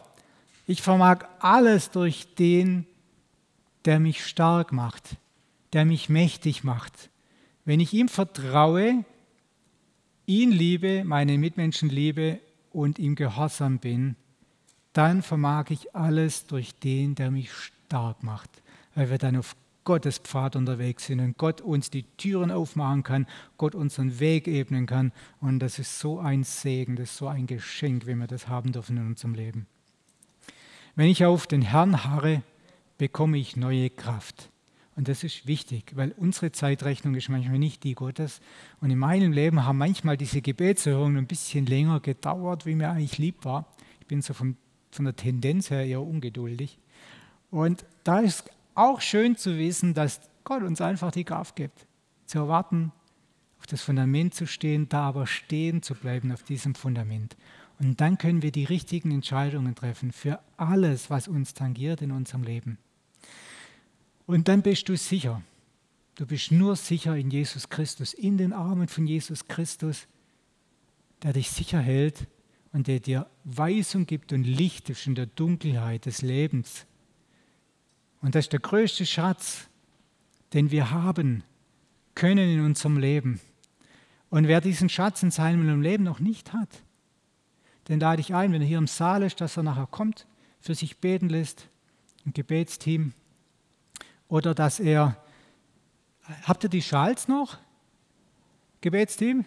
Ich 0.66 0.82
vermag 0.82 1.26
alles 1.39 1.91
durch 1.91 2.36
den, 2.36 2.86
der 3.86 3.99
mich 3.99 4.26
stark 4.26 4.74
macht, 4.74 5.16
der 5.74 5.86
mich 5.86 6.10
mächtig 6.10 6.64
macht. 6.64 7.10
Wenn 7.64 7.80
ich 7.80 7.93
ihm 7.93 8.10
vertraue, 8.10 9.05
ihn 10.26 10.51
liebe, 10.51 11.03
meine 11.05 11.38
Mitmenschen 11.38 11.89
liebe 11.89 12.39
und 12.72 12.99
ihm 12.99 13.16
gehorsam 13.16 13.80
bin, 13.80 14.16
dann 14.93 15.22
vermag 15.22 15.70
ich 15.70 15.95
alles 15.95 16.47
durch 16.47 16.76
den, 16.80 17.16
der 17.16 17.32
mich 17.32 17.51
stark 17.51 18.24
macht, 18.24 18.49
weil 18.95 19.10
wir 19.10 19.18
dann 19.18 19.38
auf 19.38 19.55
Gottes 19.88 20.18
Pfad 20.18 20.58
unterwegs 20.58 21.06
sind 21.06 21.22
und 21.22 21.38
Gott 21.38 21.62
uns 21.62 21.90
die 21.90 22.04
Türen 22.18 22.52
aufmachen 22.52 23.04
kann, 23.04 23.26
Gott 23.58 23.74
unseren 23.74 24.20
Weg 24.20 24.50
ebnen 24.50 24.86
kann. 24.86 25.14
Und 25.40 25.60
das 25.60 25.80
ist 25.80 26.00
so 26.00 26.20
ein 26.20 26.44
Segen, 26.44 26.98
das 26.98 27.12
ist 27.12 27.18
so 27.18 27.30
ein 27.30 27.48
Geschenk, 27.48 28.06
wenn 28.06 28.18
wir 28.18 28.28
das 28.28 28.50
haben 28.50 28.74
dürfen 28.74 28.98
in 28.98 29.08
unserem 29.08 29.34
Leben. 29.34 29.66
Wenn 30.98 31.08
ich 31.08 31.24
auf 31.24 31.48
den 31.48 31.62
Herrn 31.62 32.04
harre, 32.04 32.44
bekomme 32.98 33.38
ich 33.38 33.56
neue 33.56 33.90
Kraft. 33.90 34.50
Und 34.98 35.08
das 35.08 35.24
ist 35.24 35.48
wichtig, 35.48 35.94
weil 35.96 36.14
unsere 36.18 36.52
Zeitrechnung 36.52 37.16
ist 37.16 37.30
manchmal 37.30 37.58
nicht 37.58 37.86
die 37.86 37.96
Gottes. 37.96 38.42
Und 38.82 38.90
in 38.90 39.00
meinem 39.00 39.32
Leben 39.32 39.64
haben 39.64 39.78
manchmal 39.78 40.18
diese 40.18 40.42
Gebetserhörungen 40.42 41.16
ein 41.16 41.28
bisschen 41.28 41.66
länger 41.66 42.02
gedauert, 42.02 42.66
wie 42.66 42.76
mir 42.76 42.90
eigentlich 42.90 43.20
lieb 43.20 43.46
war. 43.46 43.66
Ich 44.02 44.08
bin 44.08 44.22
so 44.22 44.34
vom 44.34 44.58
von 44.92 45.06
der 45.06 45.16
Tendenz 45.16 45.70
her 45.70 45.86
eher 45.86 46.02
ungeduldig. 46.02 46.78
Und 47.52 47.86
da 48.04 48.20
ist 48.20 48.50
auch 48.78 49.02
schön 49.02 49.36
zu 49.36 49.58
wissen, 49.58 49.94
dass 49.94 50.22
Gott 50.44 50.64
uns 50.64 50.82
einfach 50.82 51.12
die 51.12 51.24
Kraft 51.24 51.56
gibt, 51.56 51.88
zu 52.26 52.40
erwarten, 52.40 52.92
auf 53.60 53.68
das 53.68 53.82
Fundament 53.82 54.34
zu 54.34 54.46
stehen, 54.46 54.88
da 54.88 55.02
aber 55.02 55.28
stehen 55.28 55.82
zu 55.82 55.96
bleiben 55.96 56.32
auf 56.32 56.44
diesem 56.44 56.76
Fundament. 56.76 57.36
Und 57.80 58.02
dann 58.02 58.18
können 58.18 58.42
wir 58.42 58.52
die 58.52 58.64
richtigen 58.64 59.12
Entscheidungen 59.12 59.76
treffen 59.76 60.12
für 60.12 60.40
alles, 60.58 61.10
was 61.10 61.28
uns 61.28 61.54
tangiert 61.54 62.02
in 62.02 62.12
unserem 62.12 62.44
Leben. 62.44 62.78
Und 64.26 64.48
dann 64.48 64.62
bist 64.62 64.90
du 64.90 64.98
sicher. 64.98 65.42
Du 66.16 66.26
bist 66.26 66.52
nur 66.52 66.76
sicher 66.76 67.16
in 67.16 67.30
Jesus 67.30 67.70
Christus, 67.70 68.14
in 68.14 68.38
den 68.38 68.52
Armen 68.52 68.88
von 68.88 69.06
Jesus 69.06 69.48
Christus, 69.48 70.08
der 71.24 71.34
dich 71.34 71.50
sicher 71.52 71.80
hält 71.80 72.28
und 72.74 72.88
der 72.88 73.00
dir 73.00 73.28
Weisung 73.44 74.06
gibt 74.06 74.34
und 74.34 74.44
Licht 74.44 74.90
ist 74.90 75.08
in 75.08 75.16
der 75.16 75.28
Dunkelheit 75.28 76.06
des 76.06 76.22
Lebens. 76.22 76.86
Und 78.22 78.36
das 78.36 78.45
ist 78.45 78.53
der 78.53 78.59
größte 78.59 79.05
Schatz, 79.05 79.68
den 80.53 80.72
wir 80.72 80.91
haben 80.91 81.43
können 82.15 82.49
in 82.49 82.65
unserem 82.65 82.97
Leben. 82.97 83.39
Und 84.30 84.47
wer 84.47 84.61
diesen 84.61 84.89
Schatz 84.89 85.24
in 85.24 85.32
seinem 85.32 85.82
Leben 85.82 86.03
noch 86.03 86.20
nicht 86.20 86.53
hat, 86.53 86.70
den 87.88 87.99
lade 87.99 88.20
ich 88.20 88.34
ein, 88.34 88.51
wenn 88.51 88.61
er 88.61 88.68
hier 88.68 88.78
im 88.78 88.88
Saal 88.88 89.24
ist, 89.24 89.39
dass 89.39 89.55
er 89.55 89.63
nachher 89.63 89.88
kommt, 89.88 90.26
für 90.59 90.76
sich 90.76 90.97
beten 90.97 91.30
lässt, 91.30 91.68
ein 92.26 92.34
Gebetsteam, 92.34 93.13
oder 94.28 94.53
dass 94.53 94.80
er, 94.80 95.15
habt 96.43 96.63
ihr 96.63 96.70
die 96.70 96.82
Schals 96.82 97.28
noch? 97.30 97.57
Gebetsteam? 98.82 99.45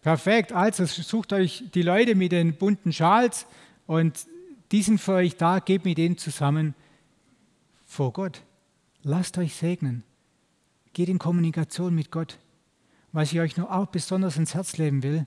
Perfekt, 0.00 0.52
also 0.52 0.86
sucht 0.86 1.32
euch 1.32 1.64
die 1.74 1.82
Leute 1.82 2.14
mit 2.14 2.32
den 2.32 2.56
bunten 2.56 2.92
Schals 2.92 3.46
und 3.86 4.26
die 4.72 4.82
sind 4.82 5.00
für 5.00 5.14
euch 5.14 5.36
da, 5.36 5.58
gebt 5.58 5.84
mit 5.84 5.98
denen 5.98 6.18
zusammen 6.18 6.74
vor 7.94 8.12
Gott. 8.12 8.42
Lasst 9.02 9.38
euch 9.38 9.54
segnen. 9.54 10.02
Geht 10.92 11.08
in 11.08 11.18
Kommunikation 11.18 11.94
mit 11.94 12.10
Gott. 12.10 12.38
Was 13.12 13.32
ich 13.32 13.38
euch 13.38 13.56
nur 13.56 13.72
auch 13.72 13.86
besonders 13.86 14.36
ins 14.36 14.54
Herz 14.54 14.76
legen 14.76 15.04
will, 15.04 15.26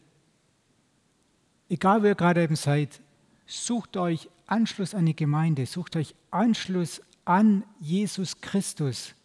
egal 1.69 2.03
wo 2.03 2.07
ihr 2.07 2.15
gerade 2.15 2.43
eben 2.43 2.57
seid, 2.57 2.99
sucht 3.45 3.95
euch 3.95 4.29
Anschluss 4.45 4.93
an 4.93 5.05
die 5.05 5.15
Gemeinde, 5.15 5.65
sucht 5.65 5.95
euch 5.95 6.13
Anschluss 6.29 7.01
an 7.23 7.63
Jesus 7.79 8.41
Christus. 8.41 9.15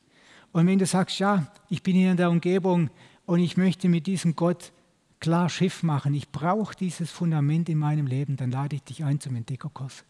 Und 0.53 0.69
wenn 0.69 0.79
du 0.79 0.87
sagst, 0.87 1.19
ja, 1.19 1.53
ich 1.69 1.83
bin 1.83 1.97
hier 1.97 2.13
in 2.13 2.17
der 2.17 2.31
Umgebung 2.31 2.91
und 3.27 3.41
ich 3.41 3.57
möchte 3.57 3.89
mit 3.89 4.07
diesem 4.07 4.37
Gott 4.37 4.73
klar 5.19 5.49
Schiff 5.49 5.83
machen, 5.83 6.15
ich 6.15 6.29
brauche 6.31 6.77
dieses 6.77 7.11
Fundament 7.11 7.69
in 7.69 7.79
meinem 7.79 8.07
Leben, 8.07 8.37
dann 8.37 8.53
lade 8.53 8.77
ich 8.77 8.85
dich 8.85 9.03
ein 9.03 9.19
zum 9.19 9.35
Entdeckerkurs, 9.35 10.05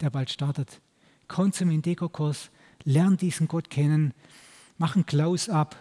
der 0.00 0.10
bald 0.10 0.30
startet. 0.30 0.80
Komm 1.28 1.52
zum 1.52 1.70
Entdeckerkurs, 1.70 2.50
lern 2.84 3.16
diesen 3.16 3.48
Gott 3.48 3.70
kennen, 3.70 4.14
mach 4.78 4.96
ein 4.96 5.06
Close-up 5.06 5.76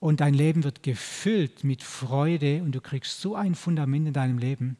und 0.00 0.20
dein 0.20 0.34
Leben 0.34 0.64
wird 0.64 0.82
gefüllt 0.82 1.64
mit 1.64 1.82
Freude 1.82 2.62
und 2.62 2.72
du 2.72 2.80
kriegst 2.80 3.20
so 3.20 3.34
ein 3.34 3.54
Fundament 3.54 4.06
in 4.08 4.12
deinem 4.12 4.38
Leben, 4.38 4.76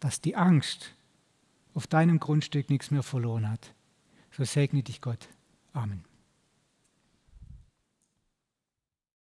dass 0.00 0.20
die 0.20 0.36
Angst 0.36 0.94
auf 1.74 1.86
deinem 1.86 2.18
Grundstück 2.18 2.70
nichts 2.70 2.90
mehr 2.90 3.02
verloren 3.02 3.48
hat. 3.48 3.74
So 4.30 4.44
segne 4.44 4.82
dich 4.82 5.00
Gott. 5.00 5.28
Amen. 5.72 6.11